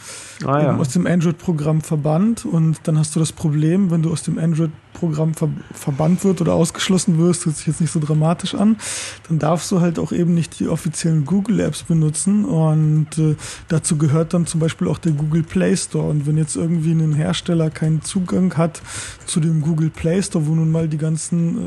[0.45, 0.77] ah, ja.
[0.77, 5.35] aus dem Android-Programm verbannt und dann hast du das Problem, wenn du aus dem Android-Programm
[5.35, 8.79] ver verbannt wird oder ausgeschlossen wirst, hört sich jetzt nicht so dramatisch an,
[9.29, 13.37] dann darfst du halt auch eben nicht die offiziellen Google-Apps benutzen und äh,
[13.69, 17.13] dazu gehört dann zum Beispiel auch der Google Play Store und wenn jetzt irgendwie ein
[17.13, 18.83] Hersteller keinen Zugang hat
[19.25, 21.61] zu dem Google Play Store, wo nun mal die ganzen äh,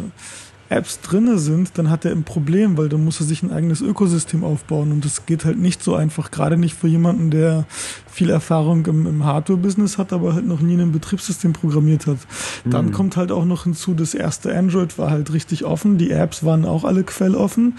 [0.69, 3.81] Apps drinne sind, dann hat er ein Problem, weil dann muss er sich ein eigenes
[3.81, 7.65] Ökosystem aufbauen und das geht halt nicht so einfach, gerade nicht für jemanden, der
[8.11, 12.17] viel Erfahrung im, im Hardware-Business hat, aber halt noch nie ein Betriebssystem programmiert hat.
[12.65, 12.91] Dann mhm.
[12.91, 16.65] kommt halt auch noch hinzu, das erste Android war halt richtig offen, die Apps waren
[16.65, 17.75] auch alle quelloffen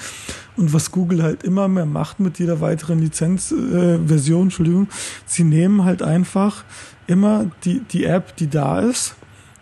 [0.56, 4.88] und was Google halt immer mehr macht mit jeder weiteren Lizenzversion, äh, Entschuldigung,
[5.26, 6.64] sie nehmen halt einfach
[7.06, 9.14] immer die, die App, die da ist,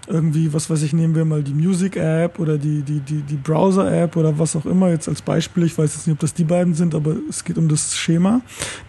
[0.07, 4.17] irgendwie, was weiß ich, nehmen wir mal die Music-App oder die, die, die, die Browser-App
[4.17, 5.65] oder was auch immer jetzt als Beispiel.
[5.65, 8.41] Ich weiß jetzt nicht, ob das die beiden sind, aber es geht um das Schema.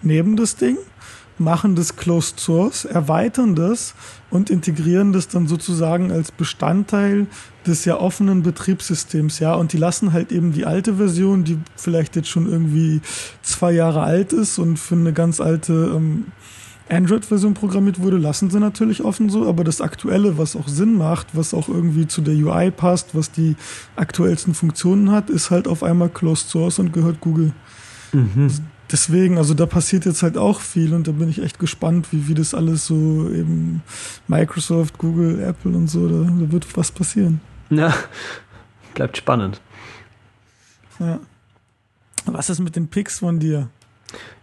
[0.01, 0.77] Neben das Ding,
[1.39, 3.93] machen das Closed Source, erweitern das
[4.29, 7.27] und integrieren das dann sozusagen als Bestandteil
[7.65, 9.53] des ja offenen Betriebssystems, ja.
[9.53, 13.01] Und die lassen halt eben die alte Version, die vielleicht jetzt schon irgendwie
[13.41, 16.25] zwei Jahre alt ist und für eine ganz alte ähm,
[16.89, 21.27] Android-Version programmiert wurde, lassen sie natürlich offen so, aber das Aktuelle, was auch Sinn macht,
[21.33, 23.55] was auch irgendwie zu der UI passt, was die
[23.95, 27.53] aktuellsten Funktionen hat, ist halt auf einmal Closed Source und gehört Google.
[28.13, 28.49] Mhm.
[28.89, 32.29] deswegen, also da passiert jetzt halt auch viel und da bin ich echt gespannt, wie,
[32.29, 33.81] wie das alles so eben
[34.27, 37.41] Microsoft, Google, Apple und so, da, da wird was passieren.
[37.69, 37.93] Ja,
[38.93, 39.59] bleibt spannend.
[40.99, 41.19] Ja.
[42.25, 43.69] Was ist mit den Picks von dir?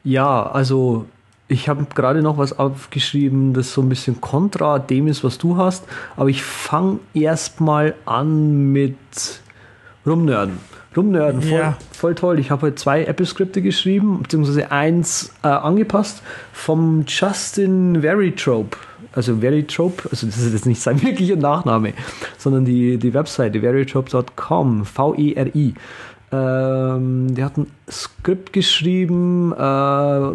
[0.05, 1.07] Ja, also
[1.49, 5.57] ich habe gerade noch was aufgeschrieben, das so ein bisschen kontra dem ist, was du
[5.57, 5.85] hast,
[6.17, 8.97] aber ich fange erstmal an mit
[10.07, 10.59] Rumnörden.
[10.97, 11.77] Rumnörden, voll, Ja.
[11.93, 12.39] voll toll.
[12.39, 16.23] Ich habe heute zwei Apple-Skripte geschrieben, beziehungsweise eins äh, angepasst
[16.53, 18.77] vom Justin Veritrope.
[19.13, 21.93] Also Veritrope, also das ist jetzt nicht sein wirklicher Nachname,
[22.39, 25.75] sondern die, die Webseite veritrope.com, V-E-R-I.
[26.33, 30.31] Ähm, der hat ein Skript geschrieben, äh,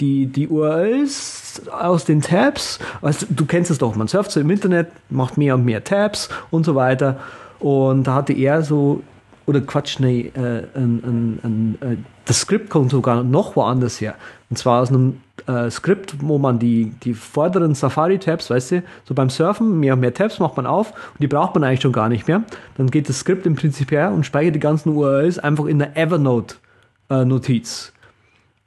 [0.00, 4.50] die, die URLs aus den Tabs, also du kennst es doch, man surft so im
[4.50, 7.18] Internet, macht mehr und mehr Tabs und so weiter.
[7.58, 9.02] Und da hatte er so,
[9.46, 14.14] oder Quatsch, nee, äh, ein, ein, ein, äh, das Skript kommt sogar noch woanders her.
[14.50, 19.14] Und zwar aus einem äh, Skript, wo man die, die vorderen Safari-Tabs, weißt du, so
[19.14, 21.92] beim Surfen, mehr und mehr Tabs macht man auf und die braucht man eigentlich schon
[21.92, 22.42] gar nicht mehr.
[22.76, 25.96] Dann geht das Skript im Prinzip her und speichert die ganzen URLs einfach in der
[25.96, 27.92] Evernote-Notiz.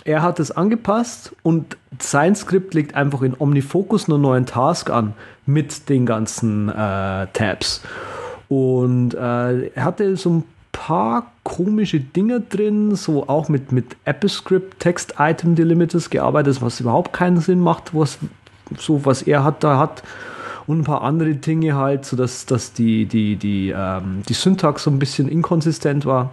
[0.06, 5.14] Er hat es angepasst und sein Skript legt einfach in OmniFocus einen neuen Task an
[5.45, 7.82] mit den ganzen äh, Tabs.
[8.47, 14.80] Und äh, er hatte so ein paar komische Dinge drin, so auch mit, mit AppleScript
[14.80, 18.18] Text Item Delimiters gearbeitet, was überhaupt keinen Sinn macht, was
[18.78, 20.04] so was er hat da hat
[20.68, 24.84] und ein paar andere Dinge halt, so dass, dass die, die, die, ähm, die Syntax
[24.84, 26.32] so ein bisschen inkonsistent war.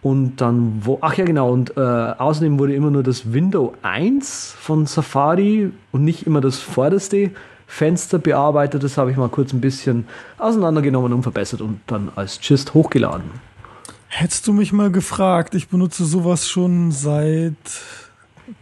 [0.00, 4.54] Und dann, wo, ach ja, genau, und äh, außerdem wurde immer nur das Window 1
[4.58, 7.32] von Safari und nicht immer das vorderste
[7.66, 8.82] Fenster bearbeitet.
[8.82, 10.06] Das habe ich mal kurz ein bisschen
[10.38, 13.30] auseinandergenommen und verbessert und dann als Gist hochgeladen.
[14.08, 17.56] Hättest du mich mal gefragt, ich benutze sowas schon seit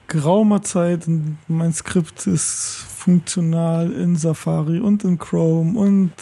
[0.08, 6.12] geraumer Zeit und mein Skript ist funktional in Safari und in Chrome und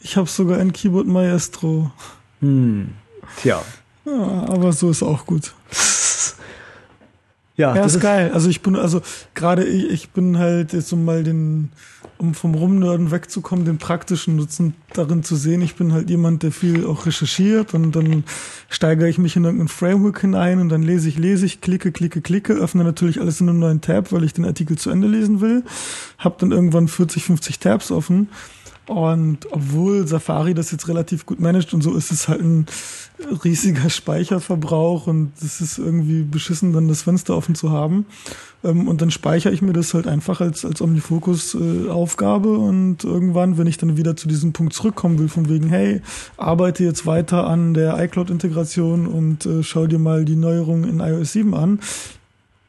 [0.00, 1.90] ich habe sogar ein Keyboard Maestro.
[2.40, 2.90] Hm.
[3.36, 3.62] Tja.
[4.04, 5.54] Ja, aber so ist auch gut.
[7.56, 8.30] Ja, Ja, das ist geil.
[8.32, 9.02] Also ich bin, also
[9.34, 11.70] gerade ich, ich bin halt jetzt um mal den,
[12.18, 15.60] um vom Rumnörden wegzukommen, den praktischen Nutzen darin zu sehen.
[15.60, 18.24] Ich bin halt jemand, der viel auch recherchiert und dann
[18.68, 22.22] steigere ich mich in irgendein Framework hinein und dann lese ich, lese ich, klicke, klicke,
[22.22, 25.40] klicke, öffne natürlich alles in einem neuen Tab, weil ich den Artikel zu Ende lesen
[25.40, 25.62] will.
[26.18, 28.28] Hab dann irgendwann 40, 50 Tabs offen.
[28.86, 32.66] Und obwohl Safari das jetzt relativ gut managt und so, ist es halt ein
[33.44, 38.06] riesiger Speicherverbrauch und es ist irgendwie beschissen, dann das Fenster offen zu haben.
[38.64, 43.66] Ähm, Und dann speichere ich mir das halt einfach als, als Omnifocus-Aufgabe und irgendwann, wenn
[43.66, 46.02] ich dann wieder zu diesem Punkt zurückkommen will, von wegen, hey,
[46.36, 51.32] arbeite jetzt weiter an der iCloud-Integration und äh, schau dir mal die Neuerungen in iOS
[51.32, 51.78] 7 an,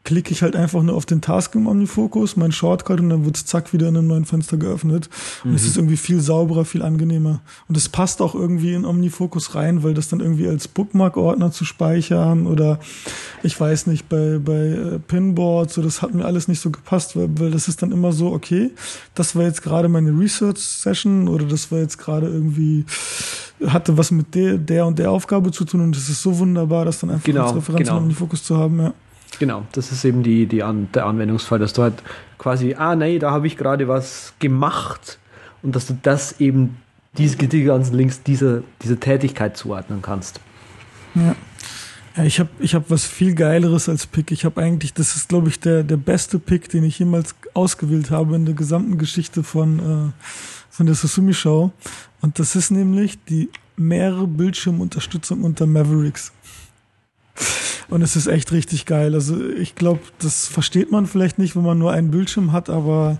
[0.04, 3.46] klicke ich halt einfach nur auf den Task im Omnifocus, mein Shortcut und dann wird's
[3.46, 5.10] zack wieder in einem neuen Fenster geöffnet.
[5.46, 7.40] Und es ist irgendwie viel sauberer, viel angenehmer.
[7.70, 11.64] Und es passt auch irgendwie in Omnifocus rein, weil das dann irgendwie als Bookmark-Ordner zu
[11.64, 12.80] speichern oder
[13.44, 17.16] ich weiß nicht, bei, bei äh, Pinboards, so das hat mir alles nicht so gepasst,
[17.16, 18.72] weil, weil das ist dann immer so, okay,
[19.16, 22.86] das war jetzt gerade meine Research-Session oder das war jetzt gerade irgendwie
[23.68, 26.84] hatte was mit der, der und der Aufgabe zu tun und es ist so wunderbar,
[26.84, 27.98] das dann einfach Genau, als Referenz genau.
[27.98, 28.94] in Omnifocus zu haben, ja.
[29.44, 32.02] Genau, das ist eben die, die An der Anwendungsfall, dass du halt
[32.38, 35.20] quasi, ah nee, da habe ich gerade was gemacht
[35.62, 36.78] und dass du das eben,
[37.18, 40.40] diese, die ganzen Links dieser, dieser Tätigkeit zuordnen kannst.
[41.14, 41.36] Ja.
[42.16, 44.32] Ja, ich habe ich hab was viel Geileres als Pick.
[44.32, 48.12] Ich habe eigentlich, das ist, glaube ich, der, der beste Pick, den ich jemals ausgewählt
[48.12, 50.26] habe in der gesamten Geschichte von, äh,
[50.70, 51.74] von der Susumi Show.
[52.22, 56.32] Und das ist nämlich die mehrere Bildschirmunterstützung unter Mavericks.
[57.90, 59.14] Und es ist echt richtig geil.
[59.14, 63.18] Also ich glaube, das versteht man vielleicht nicht, wenn man nur einen Bildschirm hat, aber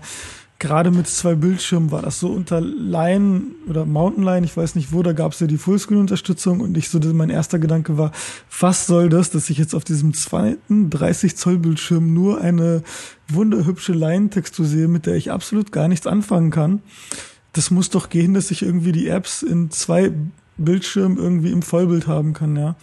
[0.58, 4.92] gerade mit zwei Bildschirmen war das so unter Line oder Mountain Line, ich weiß nicht
[4.92, 8.12] wo, da gab es ja die Fullscreen-Unterstützung und ich so, mein erster Gedanke war,
[8.60, 12.82] was soll das, dass ich jetzt auf diesem zweiten 30 Zoll Bildschirm nur eine
[13.28, 16.80] wunderhübsche Line-Textur sehe, mit der ich absolut gar nichts anfangen kann.
[17.52, 20.12] Das muss doch gehen, dass ich irgendwie die Apps in zwei
[20.56, 22.76] Bildschirmen irgendwie im Vollbild haben kann, ja.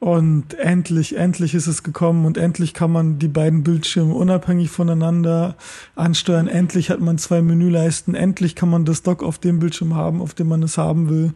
[0.00, 5.56] Und endlich, endlich ist es gekommen und endlich kann man die beiden Bildschirme unabhängig voneinander
[5.96, 6.46] ansteuern.
[6.46, 8.14] Endlich hat man zwei Menüleisten.
[8.14, 11.34] Endlich kann man das Dock auf dem Bildschirm haben, auf dem man es haben will.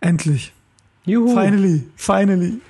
[0.00, 0.52] Endlich.
[1.06, 1.28] Juhu.
[1.28, 2.60] Finally, finally.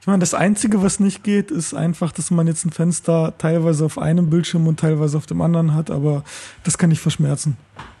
[0.00, 3.84] Ich meine, das Einzige, was nicht geht, ist einfach, dass man jetzt ein Fenster teilweise
[3.84, 6.22] auf einem Bildschirm und teilweise auf dem anderen hat, aber
[6.64, 7.56] das kann ich verschmerzen.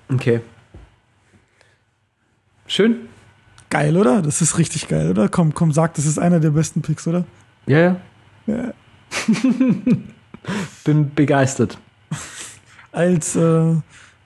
[0.08, 0.40] Okay.
[2.68, 3.08] Schön.
[3.70, 4.22] Geil, oder?
[4.22, 5.28] Das ist richtig geil, oder?
[5.28, 7.24] Komm, komm, sag, das ist einer der besten Picks, oder?
[7.66, 7.96] Ja, ja.
[8.46, 8.72] Ja.
[10.84, 11.78] Bin begeistert.
[12.92, 13.74] Als äh,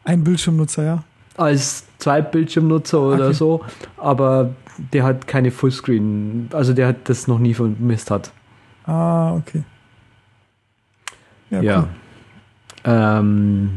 [0.05, 1.05] ein Bildschirmnutzer, ja.
[1.37, 3.33] Als Zweitbildschirmnutzer oder Okay.
[3.35, 3.65] so,
[3.97, 4.51] aber
[4.93, 8.31] der hat keine Fullscreen, also der hat das noch nie vermisst hat.
[8.85, 9.63] Ah, okay.
[11.51, 11.79] Ja, Ja.
[11.81, 11.89] cool.
[12.85, 13.71] Ähm,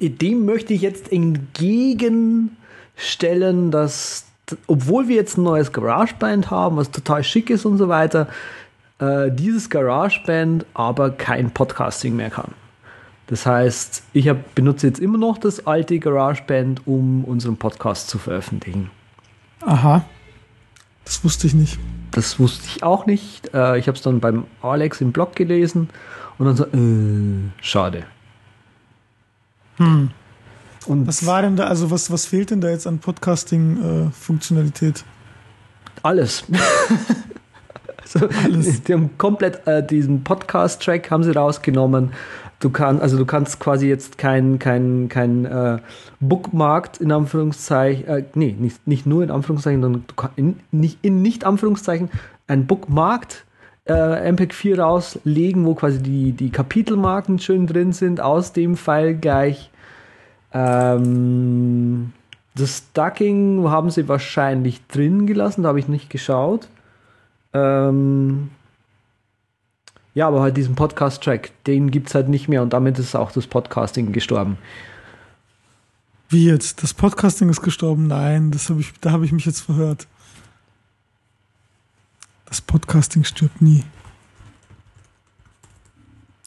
[0.00, 1.08] dem möchte ich jetzt
[2.96, 4.26] entgegenstellen, dass,
[4.66, 8.28] obwohl wir jetzt ein neues GarageBand haben, was total schick ist und so weiter,
[8.98, 12.52] äh, dieses GarageBand aber kein Podcasting mehr kann.
[13.28, 18.18] Das heißt, ich hab, benutze jetzt immer noch das alte GarageBand, um unseren Podcast zu
[18.18, 18.90] veröffentlichen.
[19.64, 20.04] Aha.
[21.04, 21.78] Das wusste ich nicht.
[22.10, 23.54] Das wusste ich auch nicht.
[23.54, 25.88] Äh, ich habe es dann beim Alex im Blog gelesen
[26.38, 28.04] und dann so, äh, schade.
[29.78, 30.10] Hm.
[30.84, 35.04] Und Was war denn da, also was, was fehlt denn da jetzt an Podcasting-Funktionalität?
[36.02, 36.44] alles.
[38.02, 38.82] also, Alles.
[38.82, 42.12] Die haben komplett äh, diesen Podcast-Track haben sie rausgenommen.
[42.60, 45.78] Du kannst, also du kannst quasi jetzt kein, kein, kein äh,
[46.20, 50.98] Bookmark in Anführungszeichen, äh, nee, nicht, nicht nur in Anführungszeichen, sondern du kannst in, nicht,
[51.02, 52.08] in nicht Anführungszeichen
[52.46, 53.26] ein Bookmark
[53.86, 59.71] äh, MPEG-4 rauslegen, wo quasi die, die Kapitelmarken schön drin sind, aus dem File gleich.
[60.52, 62.12] Ähm,
[62.54, 66.68] das Ducking haben sie wahrscheinlich drin gelassen, da habe ich nicht geschaut.
[67.54, 68.50] Ähm,
[70.14, 73.32] ja, aber halt diesen Podcast-Track, den gibt es halt nicht mehr und damit ist auch
[73.32, 74.58] das Podcasting gestorben.
[76.28, 76.82] Wie jetzt?
[76.82, 78.06] Das Podcasting ist gestorben?
[78.06, 80.06] Nein, das hab ich, da habe ich mich jetzt verhört.
[82.46, 83.84] Das Podcasting stirbt nie.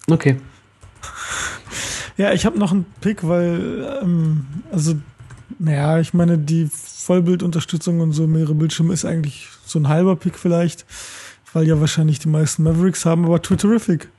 [0.08, 0.39] Okay.
[2.18, 4.95] Ja, ich habe noch einen Pick, weil, ähm, also,
[5.59, 10.38] naja, ich meine, die Vollbildunterstützung und so mehrere Bildschirme ist eigentlich so ein halber Pick
[10.38, 10.86] vielleicht,
[11.53, 14.09] weil ja wahrscheinlich die meisten Mavericks haben, aber Twitterific.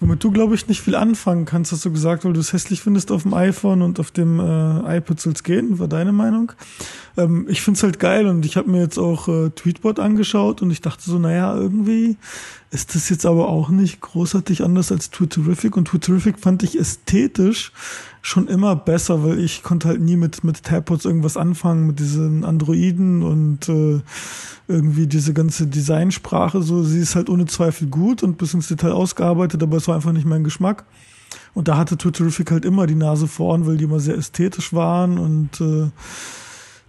[0.00, 2.82] Womit du, glaube ich, nicht viel anfangen kannst, hast du gesagt, weil du es hässlich
[2.82, 6.52] findest auf dem iPhone und auf dem äh, iPad soll es gehen, war deine Meinung.
[7.16, 10.70] Ähm, ich find's halt geil und ich habe mir jetzt auch äh, Tweetbot angeschaut und
[10.70, 12.16] ich dachte so, naja, irgendwie
[12.74, 17.72] ist das jetzt aber auch nicht großartig anders als Twitterific und Twitterific fand ich ästhetisch
[18.20, 22.44] schon immer besser, weil ich konnte halt nie mit, mit Tabpods irgendwas anfangen, mit diesen
[22.44, 24.00] Androiden und äh,
[24.66, 28.92] irgendwie diese ganze Designsprache, so, sie ist halt ohne Zweifel gut und bis ins Detail
[28.92, 30.84] ausgearbeitet, aber es war einfach nicht mein Geschmack.
[31.52, 35.18] Und da hatte Twitterific halt immer die Nase vorn, weil die immer sehr ästhetisch waren
[35.18, 35.90] und äh,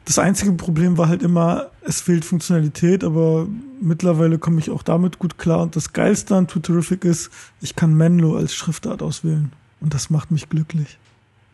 [0.06, 3.48] das einzige Problem war halt immer, es fehlt Funktionalität, aber
[3.82, 5.62] mittlerweile komme ich auch damit gut klar.
[5.62, 7.32] Und das Geilste an Twitterific ist,
[7.62, 9.52] ich kann Menlo als Schriftart auswählen.
[9.82, 10.98] Und das macht mich glücklich.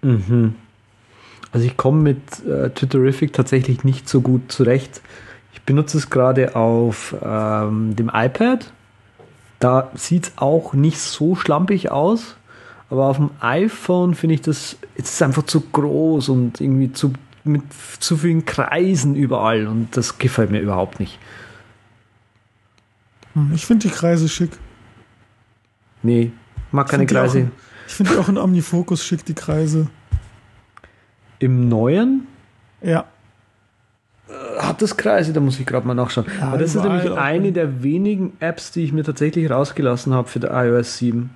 [0.02, 0.56] Mhm.
[1.52, 5.02] Also ich komme mit äh, Twitterific tatsächlich nicht so gut zurecht.
[5.54, 8.72] Ich benutze es gerade auf ähm, dem iPad.
[9.60, 12.36] Da sieht es auch nicht so schlampig aus.
[12.90, 17.14] Aber auf dem iPhone finde ich das, es ist einfach zu groß und irgendwie zu,
[17.44, 17.62] mit
[18.00, 19.68] zu vielen Kreisen überall.
[19.68, 21.20] Und das gefällt mir überhaupt nicht.
[23.34, 24.52] Hm, Ich finde die Kreise schick.
[26.04, 26.32] Nee,
[26.72, 27.52] mag keine die auch- Kreise.
[27.88, 29.88] Ich finde die auch in Omnifocus schick, die Kreise.
[31.40, 32.28] Im neuen
[32.82, 33.06] Ja.
[34.60, 36.26] hat das Kreise, da muss ich gerade mal nachschauen.
[36.40, 40.28] Ja, Aber das ist nämlich eine der wenigen Apps, die ich mir tatsächlich rausgelassen habe
[40.30, 41.32] für der iOS 7.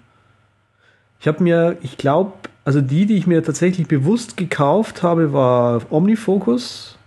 [1.19, 5.81] Ich habe mir, ich glaube, also die, die ich mir tatsächlich bewusst gekauft habe, war
[5.91, 6.97] Omnifocus,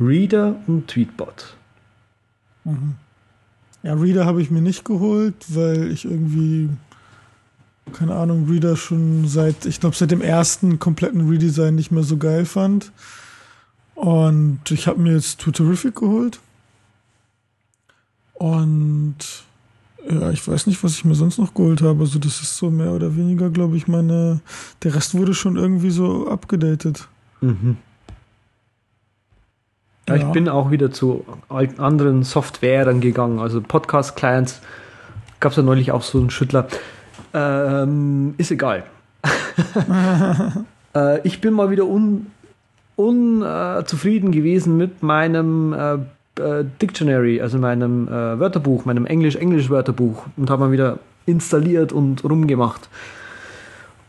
[0.00, 1.54] Reader und Tweetbot.
[2.64, 2.94] Mhm.
[3.82, 6.68] Ja, Reader habe ich mir nicht geholt, weil ich irgendwie,
[7.92, 12.16] keine Ahnung, Reader schon seit, ich glaube, seit dem ersten kompletten Redesign nicht mehr so
[12.16, 12.92] geil fand.
[13.94, 16.40] Und ich habe mir jetzt Twitterific geholt.
[18.34, 19.16] Und
[20.08, 22.00] ja, ich weiß nicht, was ich mir sonst noch geholt habe.
[22.00, 24.40] Also das ist so mehr oder weniger, glaube ich, meine.
[24.82, 27.08] Der Rest wurde schon irgendwie so abgedatet.
[27.40, 27.76] Mhm.
[30.08, 30.30] Ja, ich Ja.
[30.30, 34.60] bin auch wieder zu alten anderen Softwaren gegangen, also Podcast-Clients.
[35.40, 36.66] Gab es ja neulich auch so einen Schüttler.
[37.32, 38.84] Ähm, ist egal.
[40.94, 42.26] äh, ich bin mal wieder un,
[42.96, 45.98] unzufrieden gewesen mit meinem äh,
[46.40, 52.88] äh, Dictionary, also meinem äh, Wörterbuch, meinem Englisch-Englisch-Wörterbuch und habe mal wieder installiert und rumgemacht.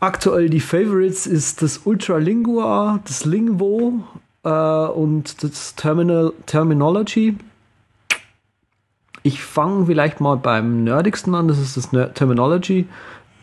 [0.00, 4.02] Aktuell die Favorites ist das Ultralingua, das Lingvo
[4.42, 7.36] äh, und das Terminal Terminology.
[9.22, 12.88] Ich fange vielleicht mal beim nerdigsten an, das ist das Ner Terminology.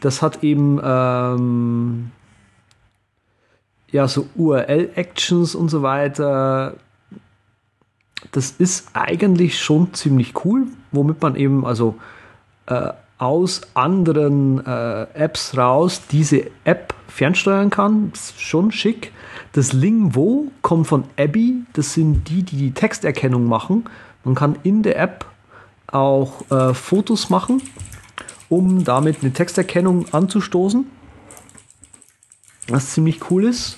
[0.02, 2.12] Das hat eben ähm,
[3.92, 6.76] ja so URL-Actions und so weiter.
[8.32, 11.96] Das ist eigentlich schon ziemlich cool, womit man eben also
[12.68, 18.12] äh, aus anderen äh, Apps raus diese App fernsteuern kann.
[18.14, 19.12] Ist schon schick.
[19.54, 21.64] Das Lingwo kommt von Abby.
[21.74, 23.86] Das sind die, die die Texterkennung machen.
[24.24, 25.26] Man kann in der App
[25.88, 27.62] auch äh, Fotos machen,
[28.48, 30.86] um damit eine Texterkennung anzustoßen.
[32.68, 33.78] Was ziemlich cool ist.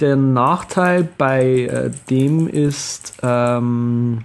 [0.00, 4.24] Der Nachteil bei äh, dem ist, ähm,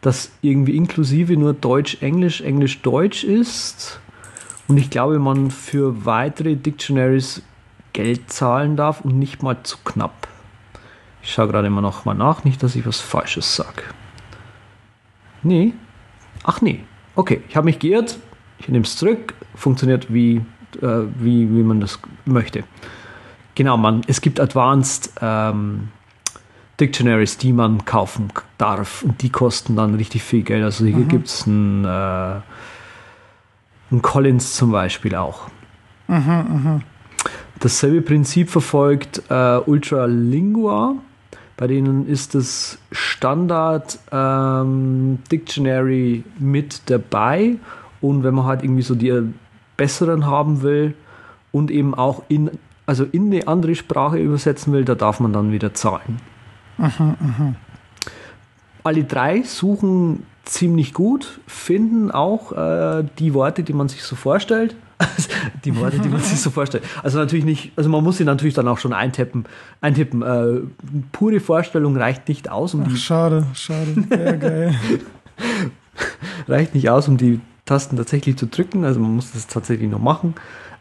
[0.00, 4.00] dass irgendwie inklusive nur Deutsch, Englisch, Englisch, Deutsch ist.
[4.68, 7.42] Und ich glaube, man für weitere Dictionaries
[7.92, 10.28] Geld zahlen darf und nicht mal zu knapp.
[11.22, 13.82] Ich schaue gerade immer noch mal nach, nicht, dass ich was Falsches sage.
[15.42, 15.72] Nee.
[16.44, 16.84] Ach nee.
[17.16, 18.18] Okay, ich habe mich geirrt.
[18.58, 19.34] Ich nehme es zurück.
[19.54, 20.36] Funktioniert wie,
[20.80, 22.62] äh, wie, wie man das möchte.
[23.58, 25.88] Genau, man, es gibt Advanced ähm,
[26.78, 30.62] Dictionaries, die man kaufen darf und die kosten dann richtig viel Geld.
[30.62, 31.08] Also hier mhm.
[31.08, 32.42] gibt es einen, äh, einen
[34.00, 35.48] Collins zum Beispiel auch.
[36.06, 36.80] Mhm, mh.
[37.58, 40.94] Dasselbe Prinzip verfolgt äh, Ultralingua.
[41.56, 47.56] Bei denen ist das Standard ähm, Dictionary mit dabei.
[48.00, 49.20] Und wenn man halt irgendwie so die
[49.76, 50.94] besseren haben will
[51.50, 52.52] und eben auch in,
[52.88, 56.20] also in eine andere Sprache übersetzen will, da darf man dann wieder zahlen.
[56.78, 57.54] Aha, aha.
[58.82, 64.74] Alle drei suchen ziemlich gut, finden auch äh, die Worte, die man sich so vorstellt.
[65.66, 66.82] die Worte, die man sich so vorstellt.
[67.02, 69.44] Also natürlich nicht, also man muss sie natürlich dann auch schon eintippen.
[69.82, 70.22] eintippen.
[70.22, 70.62] Äh,
[71.12, 72.96] pure Vorstellung reicht nicht aus, um Ach, die.
[72.96, 74.06] Schade, schade.
[74.10, 74.74] Ja, geil.
[76.48, 78.84] reicht nicht aus, um die Tasten tatsächlich zu drücken.
[78.84, 80.34] Also man muss das tatsächlich noch machen.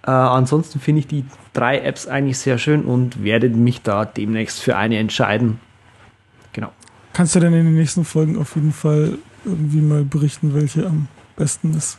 [0.08, 4.62] Äh, ansonsten finde ich die drei Apps eigentlich sehr schön und werde mich da demnächst
[4.62, 5.60] für eine entscheiden.
[6.54, 6.72] Genau.
[7.12, 11.10] Kannst du dann in den nächsten Folgen auf jeden Fall irgendwie mal berichten, welche am
[11.36, 11.98] besten ist?